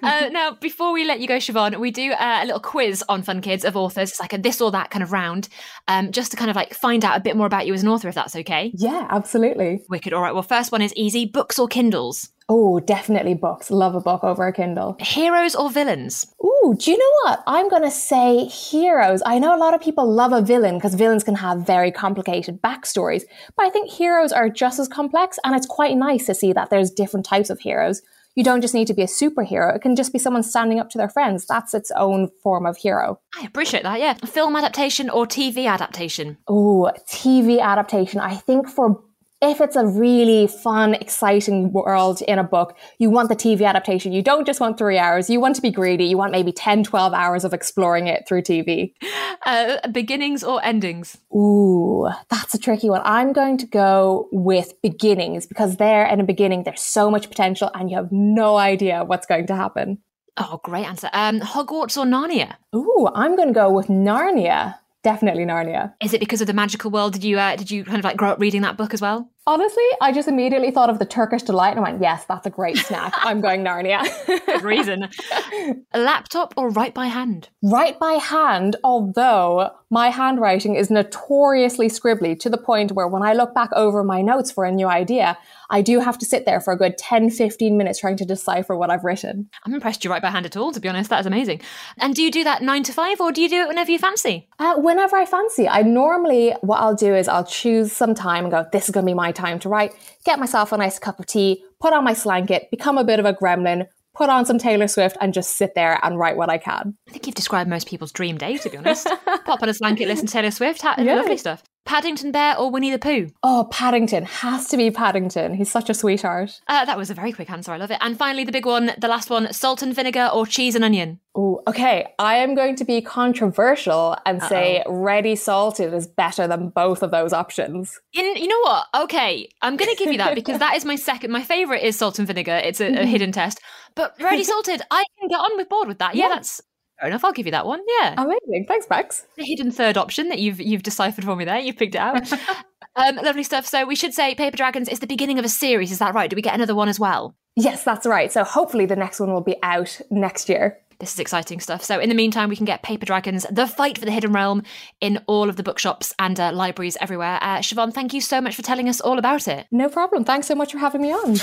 Uh, 0.00 0.28
now, 0.30 0.52
before 0.52 0.92
we 0.92 1.04
let 1.04 1.18
you 1.18 1.26
go, 1.26 1.38
Siobhan, 1.38 1.80
we 1.80 1.90
do 1.90 2.12
uh, 2.12 2.40
a 2.42 2.44
little 2.44 2.60
quiz 2.60 3.02
on 3.08 3.24
Fun 3.24 3.40
Kids 3.40 3.64
of 3.64 3.76
authors. 3.76 4.10
It's 4.10 4.20
like 4.20 4.32
a 4.32 4.38
this 4.38 4.60
or 4.60 4.70
that 4.70 4.90
kind 4.90 5.02
of 5.02 5.10
round, 5.10 5.48
um, 5.88 6.12
just 6.12 6.30
to 6.30 6.36
kind 6.36 6.48
of 6.48 6.54
like 6.54 6.74
find 6.74 7.04
out 7.04 7.16
a 7.16 7.20
bit 7.20 7.36
more 7.36 7.48
about 7.48 7.66
you 7.66 7.74
as 7.74 7.82
an 7.82 7.88
author, 7.88 8.06
if 8.06 8.14
that's 8.14 8.36
okay. 8.36 8.70
Yeah, 8.76 9.08
absolutely. 9.10 9.82
Wicked. 9.88 10.12
All 10.12 10.22
right. 10.22 10.32
Well, 10.32 10.44
first 10.44 10.70
one 10.70 10.80
is 10.80 10.94
easy 10.94 11.26
books 11.26 11.58
or 11.58 11.66
Kindles? 11.66 12.30
Oh, 12.48 12.78
definitely 12.78 13.34
books. 13.34 13.72
Love 13.72 13.96
a 13.96 14.00
book 14.00 14.22
over 14.22 14.46
a 14.46 14.52
Kindle. 14.52 14.96
Heroes 15.00 15.56
or 15.56 15.70
villains? 15.70 16.32
Ooh, 16.64 16.74
do 16.74 16.90
you 16.90 16.98
know 16.98 17.12
what? 17.24 17.42
I'm 17.46 17.68
going 17.68 17.82
to 17.82 17.90
say 17.90 18.44
heroes. 18.46 19.22
I 19.26 19.38
know 19.38 19.54
a 19.54 19.58
lot 19.58 19.74
of 19.74 19.80
people 19.80 20.10
love 20.10 20.32
a 20.32 20.42
villain 20.42 20.76
because 20.76 20.94
villains 20.94 21.24
can 21.24 21.36
have 21.36 21.66
very 21.66 21.90
complicated 21.90 22.62
backstories, 22.62 23.22
but 23.56 23.66
I 23.66 23.70
think 23.70 23.90
heroes 23.90 24.32
are 24.32 24.48
just 24.48 24.78
as 24.78 24.88
complex 24.88 25.38
and 25.44 25.54
it's 25.54 25.66
quite 25.66 25.96
nice 25.96 26.26
to 26.26 26.34
see 26.34 26.52
that 26.52 26.70
there's 26.70 26.90
different 26.90 27.26
types 27.26 27.50
of 27.50 27.60
heroes. 27.60 28.02
You 28.36 28.44
don't 28.44 28.60
just 28.60 28.74
need 28.74 28.86
to 28.88 28.94
be 28.94 29.02
a 29.02 29.06
superhero. 29.06 29.74
It 29.74 29.80
can 29.80 29.96
just 29.96 30.12
be 30.12 30.18
someone 30.18 30.42
standing 30.42 30.78
up 30.78 30.90
to 30.90 30.98
their 30.98 31.08
friends. 31.08 31.46
That's 31.46 31.72
its 31.72 31.90
own 31.92 32.28
form 32.42 32.66
of 32.66 32.76
hero. 32.76 33.18
I 33.40 33.46
appreciate 33.46 33.82
that, 33.84 33.98
yeah. 33.98 34.14
Film 34.26 34.56
adaptation 34.56 35.08
or 35.08 35.26
TV 35.26 35.66
adaptation? 35.66 36.36
Oh, 36.46 36.92
TV 37.08 37.60
adaptation. 37.60 38.20
I 38.20 38.36
think 38.36 38.68
for 38.68 39.02
if 39.42 39.60
it's 39.60 39.76
a 39.76 39.86
really 39.86 40.46
fun, 40.46 40.94
exciting 40.94 41.72
world 41.72 42.22
in 42.22 42.38
a 42.38 42.44
book, 42.44 42.76
you 42.98 43.10
want 43.10 43.28
the 43.28 43.36
TV 43.36 43.66
adaptation. 43.66 44.12
You 44.12 44.22
don't 44.22 44.46
just 44.46 44.60
want 44.60 44.78
three 44.78 44.96
hours. 44.96 45.28
You 45.28 45.40
want 45.40 45.56
to 45.56 45.62
be 45.62 45.70
greedy. 45.70 46.06
You 46.06 46.16
want 46.16 46.32
maybe 46.32 46.52
10, 46.52 46.84
12 46.84 47.12
hours 47.12 47.44
of 47.44 47.52
exploring 47.52 48.06
it 48.06 48.26
through 48.26 48.42
TV. 48.42 48.92
Uh, 49.44 49.76
beginnings 49.92 50.42
or 50.42 50.64
endings? 50.64 51.18
Ooh, 51.32 52.08
that's 52.30 52.52
a 52.54 52.58
tricky 52.58 52.90
one. 52.90 53.00
I'm 53.04 53.32
going 53.32 53.56
to 53.58 53.66
go 53.66 54.28
with 54.32 54.72
beginnings 54.82 55.46
because 55.46 55.76
there 55.76 56.04
in 56.04 56.18
a 56.18 56.24
beginning, 56.24 56.64
there's 56.64 56.82
so 56.82 57.12
much 57.12 57.28
potential 57.28 57.70
and 57.74 57.88
you 57.88 57.96
have 57.96 58.10
no 58.10 58.56
idea 58.56 59.04
what's 59.04 59.26
going 59.26 59.46
to 59.46 59.54
happen. 59.54 59.98
Oh, 60.36 60.60
great 60.64 60.84
answer. 60.84 61.08
Um, 61.12 61.40
Hogwarts 61.40 61.96
or 61.96 62.04
Narnia? 62.04 62.54
Ooh, 62.74 63.08
I'm 63.14 63.36
going 63.36 63.48
to 63.48 63.54
go 63.54 63.70
with 63.70 63.86
Narnia. 63.86 64.76
Definitely 65.06 65.44
Narnia. 65.44 65.94
Is 66.02 66.14
it 66.14 66.18
because 66.18 66.40
of 66.40 66.48
the 66.48 66.52
magical 66.52 66.90
world? 66.90 67.12
Did 67.12 67.22
you 67.22 67.38
uh, 67.38 67.54
did 67.54 67.70
you 67.70 67.84
kind 67.84 67.98
of 67.98 68.04
like 68.04 68.16
grow 68.16 68.30
up 68.30 68.40
reading 68.40 68.62
that 68.62 68.76
book 68.76 68.92
as 68.92 69.00
well? 69.00 69.30
Honestly, 69.48 69.84
I 70.00 70.10
just 70.10 70.26
immediately 70.26 70.72
thought 70.72 70.90
of 70.90 70.98
the 70.98 71.04
Turkish 71.04 71.44
delight 71.44 71.74
and 71.76 71.82
went, 71.82 72.02
yes, 72.02 72.24
that's 72.24 72.46
a 72.46 72.50
great 72.50 72.76
snack. 72.78 73.14
I'm 73.18 73.40
going 73.40 73.62
Narnia. 73.62 74.04
Good 74.26 74.64
reason. 74.64 75.08
a 75.92 76.00
laptop 76.00 76.52
or 76.56 76.68
write 76.70 76.94
by 76.94 77.06
hand? 77.06 77.48
Write 77.62 78.00
by 78.00 78.14
hand, 78.14 78.74
although 78.82 79.70
my 79.88 80.08
handwriting 80.08 80.74
is 80.74 80.90
notoriously 80.90 81.88
scribbly 81.88 82.38
to 82.40 82.50
the 82.50 82.58
point 82.58 82.90
where 82.90 83.06
when 83.06 83.22
I 83.22 83.34
look 83.34 83.54
back 83.54 83.70
over 83.72 84.02
my 84.02 84.20
notes 84.20 84.50
for 84.50 84.64
a 84.64 84.72
new 84.72 84.88
idea, 84.88 85.38
I 85.70 85.80
do 85.80 86.00
have 86.00 86.18
to 86.18 86.26
sit 86.26 86.44
there 86.44 86.60
for 86.60 86.72
a 86.72 86.76
good 86.76 86.98
10, 86.98 87.30
15 87.30 87.76
minutes 87.76 88.00
trying 88.00 88.16
to 88.16 88.24
decipher 88.24 88.76
what 88.76 88.90
I've 88.90 89.04
written. 89.04 89.48
I'm 89.64 89.74
impressed 89.74 90.04
you 90.04 90.10
write 90.10 90.22
by 90.22 90.30
hand 90.30 90.46
at 90.46 90.56
all, 90.56 90.72
to 90.72 90.80
be 90.80 90.88
honest. 90.88 91.10
That 91.10 91.20
is 91.20 91.26
amazing. 91.26 91.60
And 91.98 92.14
do 92.14 92.22
you 92.22 92.32
do 92.32 92.42
that 92.44 92.62
nine 92.62 92.82
to 92.84 92.92
five 92.92 93.20
or 93.20 93.30
do 93.30 93.40
you 93.40 93.48
do 93.48 93.60
it 93.60 93.68
whenever 93.68 93.92
you 93.92 93.98
fancy? 93.98 94.48
Uh, 94.58 94.74
whenever 94.76 95.16
I 95.16 95.24
fancy. 95.24 95.68
I 95.68 95.82
normally, 95.82 96.54
what 96.62 96.78
I'll 96.78 96.96
do 96.96 97.14
is 97.14 97.28
I'll 97.28 97.46
choose 97.46 97.92
some 97.92 98.14
time 98.14 98.44
and 98.44 98.50
go, 98.50 98.66
this 98.72 98.86
is 98.86 98.90
going 98.90 99.06
to 99.06 99.10
be 99.10 99.14
my 99.14 99.32
time 99.36 99.58
to 99.60 99.68
write, 99.68 99.92
get 100.24 100.38
myself 100.38 100.72
a 100.72 100.76
nice 100.76 100.98
cup 100.98 101.20
of 101.20 101.26
tea, 101.26 101.64
put 101.80 101.92
on 101.92 102.04
my 102.04 102.12
slanket, 102.14 102.70
become 102.70 102.98
a 102.98 103.04
bit 103.04 103.20
of 103.20 103.26
a 103.26 103.34
gremlin, 103.34 103.86
put 104.14 104.30
on 104.30 104.46
some 104.46 104.58
Taylor 104.58 104.88
Swift 104.88 105.16
and 105.20 105.32
just 105.32 105.56
sit 105.56 105.74
there 105.74 106.00
and 106.02 106.18
write 106.18 106.36
what 106.36 106.50
I 106.50 106.58
can. 106.58 106.96
I 107.08 107.12
think 107.12 107.26
you've 107.26 107.36
described 107.36 107.68
most 107.68 107.86
people's 107.86 108.12
dream 108.12 108.38
day, 108.38 108.56
to 108.56 108.70
be 108.70 108.76
honest. 108.76 109.06
Pop 109.44 109.62
on 109.62 109.68
a 109.68 109.74
blanket, 109.74 110.08
listen 110.08 110.26
to 110.26 110.32
Taylor 110.32 110.50
Swift, 110.50 110.82
ha- 110.82 110.96
yeah. 110.98 111.16
lovely 111.16 111.36
stuff. 111.36 111.62
Paddington 111.86 112.32
Bear 112.32 112.58
or 112.58 112.70
Winnie 112.70 112.90
the 112.90 112.98
Pooh? 112.98 113.28
Oh, 113.42 113.68
Paddington. 113.70 114.24
Has 114.24 114.68
to 114.68 114.76
be 114.76 114.90
Paddington. 114.90 115.54
He's 115.54 115.70
such 115.70 115.88
a 115.88 115.94
sweetheart. 115.94 116.60
Uh, 116.66 116.84
that 116.84 116.98
was 116.98 117.10
a 117.10 117.14
very 117.14 117.32
quick 117.32 117.48
answer. 117.48 117.72
I 117.72 117.76
love 117.76 117.90
it. 117.92 117.98
And 118.00 118.18
finally, 118.18 118.44
the 118.44 118.52
big 118.52 118.66
one, 118.66 118.90
the 118.98 119.08
last 119.08 119.30
one 119.30 119.52
salt 119.52 119.82
and 119.82 119.94
vinegar 119.94 120.28
or 120.32 120.46
cheese 120.46 120.74
and 120.74 120.84
onion? 120.84 121.20
Oh, 121.34 121.62
okay. 121.68 122.06
I 122.18 122.36
am 122.36 122.54
going 122.54 122.76
to 122.76 122.84
be 122.84 123.00
controversial 123.00 124.16
and 124.26 124.42
Uh-oh. 124.42 124.48
say 124.48 124.82
ready 124.88 125.36
salted 125.36 125.94
is 125.94 126.06
better 126.06 126.48
than 126.48 126.70
both 126.70 127.02
of 127.02 127.10
those 127.10 127.32
options. 127.32 128.00
In, 128.12 128.36
you 128.36 128.48
know 128.48 128.60
what? 128.60 128.86
Okay. 129.04 129.48
I'm 129.62 129.76
going 129.76 129.90
to 129.90 129.96
give 129.96 130.10
you 130.10 130.18
that 130.18 130.34
because 130.34 130.58
that 130.58 130.74
is 130.74 130.84
my 130.84 130.96
second. 130.96 131.30
My 131.30 131.42
favorite 131.42 131.82
is 131.82 131.96
salt 131.96 132.18
and 132.18 132.26
vinegar. 132.26 132.56
It's 132.56 132.80
a, 132.80 133.02
a 133.02 133.06
hidden 133.06 133.32
test. 133.32 133.60
But 133.94 134.14
ready 134.20 134.44
salted, 134.44 134.82
I 134.90 135.04
can 135.18 135.28
get 135.28 135.38
on 135.38 135.56
with 135.56 135.68
board 135.68 135.88
with 135.88 135.98
that. 135.98 136.14
Yeah, 136.14 136.24
yeah. 136.28 136.34
that's 136.34 136.60
Fair 137.00 137.08
enough. 137.08 137.24
I'll 137.24 137.32
give 137.32 137.46
you 137.46 137.52
that 137.52 137.66
one. 137.66 137.82
Yeah. 138.00 138.14
Amazing. 138.16 138.66
Thanks, 138.66 138.86
Bex. 138.86 139.26
The 139.36 139.44
hidden 139.44 139.70
third 139.70 139.96
option 139.96 140.28
that 140.28 140.38
you've 140.38 140.60
you've 140.60 140.82
deciphered 140.82 141.24
for 141.24 141.36
me 141.36 141.44
there. 141.44 141.58
You've 141.58 141.76
picked 141.76 141.94
it 141.94 141.98
out. 141.98 142.32
um, 142.96 143.16
lovely 143.16 143.42
stuff. 143.42 143.66
So 143.66 143.84
we 143.84 143.96
should 143.96 144.14
say 144.14 144.34
Paper 144.34 144.56
Dragons 144.56 144.88
is 144.88 145.00
the 145.00 145.06
beginning 145.06 145.38
of 145.38 145.44
a 145.44 145.48
series. 145.48 145.92
Is 145.92 145.98
that 145.98 146.14
right? 146.14 146.30
Do 146.30 146.36
we 146.36 146.42
get 146.42 146.54
another 146.54 146.74
one 146.74 146.88
as 146.88 146.98
well? 146.98 147.36
Yes, 147.54 147.84
that's 147.84 148.06
right. 148.06 148.32
So 148.32 148.44
hopefully 148.44 148.86
the 148.86 148.96
next 148.96 149.20
one 149.20 149.32
will 149.32 149.42
be 149.42 149.56
out 149.62 150.00
next 150.10 150.48
year. 150.48 150.78
This 150.98 151.12
is 151.12 151.18
exciting 151.18 151.60
stuff. 151.60 151.84
So, 151.84 152.00
in 152.00 152.08
the 152.08 152.14
meantime, 152.14 152.48
we 152.48 152.56
can 152.56 152.64
get 152.64 152.82
Paper 152.82 153.04
Dragons, 153.04 153.44
The 153.50 153.66
Fight 153.66 153.98
for 153.98 154.06
the 154.06 154.10
Hidden 154.10 154.32
Realm, 154.32 154.62
in 155.02 155.22
all 155.26 155.50
of 155.50 155.56
the 155.56 155.62
bookshops 155.62 156.14
and 156.18 156.40
uh, 156.40 156.52
libraries 156.52 156.96
everywhere. 157.02 157.38
Uh, 157.42 157.58
Siobhan, 157.58 157.92
thank 157.92 158.14
you 158.14 158.22
so 158.22 158.40
much 158.40 158.56
for 158.56 158.62
telling 158.62 158.88
us 158.88 159.00
all 159.02 159.18
about 159.18 159.46
it. 159.46 159.66
No 159.70 159.90
problem. 159.90 160.24
Thanks 160.24 160.46
so 160.46 160.54
much 160.54 160.72
for 160.72 160.78
having 160.78 161.02
me 161.02 161.12
on. 161.12 161.36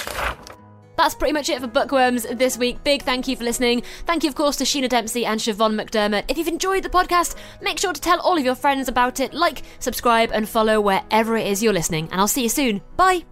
That's 0.95 1.15
pretty 1.15 1.34
much 1.34 1.49
it 1.49 1.60
for 1.62 1.67
Bookworms 1.67 2.23
this 2.23 2.58
week. 2.58 2.84
Big 2.84 3.01
thank 3.03 3.27
you 3.27 3.36
for 3.36 3.43
listening. 3.43 3.84
Thank 4.06 4.23
you, 4.23 4.29
of 4.29 4.36
course, 4.36 4.56
to 4.58 4.63
Sheena 4.63 4.89
Dempsey 4.89 5.25
and 5.25 5.39
Siobhan 5.39 5.79
McDermott. 5.79 6.25
If 6.27 6.38
you've 6.38 6.47
enjoyed 6.47 6.84
the 6.84 6.89
podcast, 6.89 7.36
make 7.62 7.79
sure 7.79 7.93
to 7.93 8.01
tell 8.01 8.19
all 8.21 8.38
of 8.38 8.45
your 8.45 8.56
friends 8.56 8.88
about 8.88 9.19
it. 9.19 9.34
Like, 9.34 9.63
subscribe, 9.79 10.32
and 10.32 10.47
follow 10.47 10.79
wherever 10.82 11.36
it 11.36 11.47
is 11.47 11.63
you're 11.63 11.73
listening. 11.73 12.10
And 12.12 12.19
I'll 12.19 12.27
see 12.27 12.43
you 12.43 12.49
soon. 12.49 12.82
Bye. 12.95 13.23